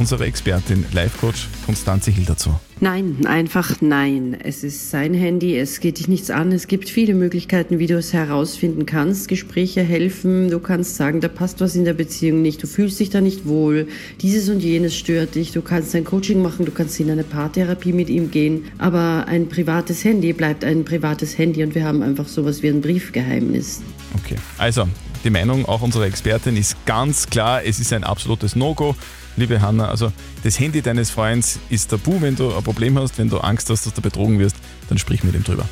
unsere 0.00 0.24
Expertin, 0.24 0.86
Life-Coach 0.92 1.46
Konstanze 1.66 2.10
Hill 2.10 2.24
dazu? 2.24 2.58
Nein, 2.80 3.26
einfach 3.26 3.82
nein. 3.82 4.34
Es 4.42 4.64
ist 4.64 4.90
sein 4.90 5.12
Handy, 5.12 5.58
es 5.58 5.80
geht 5.80 5.98
dich 5.98 6.08
nichts 6.08 6.30
an. 6.30 6.52
Es 6.52 6.68
gibt 6.68 6.88
viele 6.88 7.12
Möglichkeiten, 7.12 7.78
wie 7.78 7.86
du 7.86 7.98
es 7.98 8.14
herausfinden 8.14 8.86
kannst. 8.86 9.28
Gespräche 9.28 9.82
helfen, 9.82 10.48
du 10.48 10.58
kannst 10.58 10.96
sagen, 10.96 11.20
da 11.20 11.28
passt 11.28 11.60
was 11.60 11.76
in 11.76 11.84
der 11.84 11.92
Beziehung 11.92 12.40
nicht, 12.40 12.62
du 12.62 12.66
fühlst 12.66 12.98
dich 12.98 13.10
da 13.10 13.20
nicht 13.20 13.46
wohl, 13.46 13.88
dieses 14.22 14.48
und 14.48 14.60
jenes 14.60 14.96
stört 14.96 15.34
dich, 15.34 15.52
du 15.52 15.60
kannst 15.60 15.94
ein 15.94 16.04
Coaching 16.04 16.40
machen, 16.40 16.64
du 16.64 16.72
kannst 16.72 16.98
in 16.98 17.10
eine 17.10 17.22
Paartherapie 17.22 17.92
mit 17.92 18.08
ihm 18.08 18.30
gehen. 18.30 18.64
Aber 18.78 19.26
ein 19.28 19.50
privates 19.50 20.02
Handy 20.02 20.32
bleibt 20.32 20.64
ein 20.64 20.86
privates 20.86 21.36
Handy 21.36 21.62
und 21.62 21.74
wir 21.74 21.84
haben 21.84 22.00
einfach 22.00 22.26
sowas 22.26 22.62
wie 22.62 22.68
ein 22.68 22.80
Briefgeheimnis. 22.80 23.82
Okay, 24.24 24.36
also 24.56 24.88
die 25.24 25.30
Meinung 25.30 25.66
auch 25.66 25.82
unserer 25.82 26.06
Expertin 26.06 26.56
ist 26.56 26.86
ganz 26.86 27.26
klar, 27.26 27.62
es 27.66 27.78
ist 27.80 27.92
ein 27.92 28.04
absolutes 28.04 28.56
No-Go. 28.56 28.96
Liebe 29.36 29.60
Hanna, 29.60 29.88
also 29.88 30.12
das 30.42 30.58
Handy 30.58 30.82
deines 30.82 31.10
Freundes 31.10 31.58
ist 31.70 31.90
tabu, 31.90 32.20
wenn 32.20 32.36
du 32.36 32.54
ein 32.54 32.62
Problem 32.62 32.98
hast, 32.98 33.18
wenn 33.18 33.28
du 33.28 33.38
Angst 33.38 33.70
hast, 33.70 33.86
dass 33.86 33.94
du 33.94 34.02
betrogen 34.02 34.38
wirst, 34.38 34.56
dann 34.88 34.98
sprich 34.98 35.24
mit 35.24 35.34
ihm 35.34 35.44
drüber. 35.44 35.64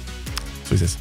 So 0.65 0.75
ist 0.75 0.83
es. 0.83 0.99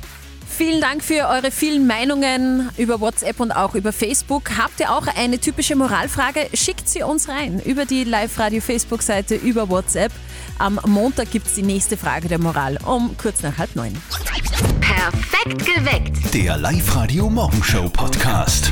Vielen 0.57 0.81
Dank 0.81 1.03
für 1.03 1.27
eure 1.27 1.51
vielen 1.51 1.85
Meinungen 1.85 2.69
über 2.77 2.99
WhatsApp 2.99 3.39
und 3.39 3.51
auch 3.51 3.75
über 3.75 3.93
Facebook. 3.93 4.57
Habt 4.57 4.79
ihr 4.79 4.91
auch 4.91 5.05
eine 5.05 5.37
typische 5.37 5.75
Moralfrage? 5.75 6.47
Schickt 6.55 6.89
sie 6.89 7.03
uns 7.03 7.29
rein 7.29 7.61
über 7.63 7.85
die 7.85 8.03
Live-Radio-Facebook-Seite, 8.03 9.35
über 9.35 9.69
WhatsApp. 9.69 10.11
Am 10.57 10.79
Montag 10.87 11.29
gibt 11.29 11.45
es 11.45 11.53
die 11.53 11.61
nächste 11.61 11.95
Frage 11.95 12.27
der 12.27 12.39
Moral 12.39 12.79
um 12.85 13.15
kurz 13.17 13.43
nach 13.43 13.55
halb 13.59 13.75
neun. 13.75 13.93
Perfekt 14.81 15.63
geweckt. 15.63 16.33
Der 16.33 16.57
Live-Radio 16.57 17.29
Morgenshow 17.29 17.87
Podcast. 17.89 18.71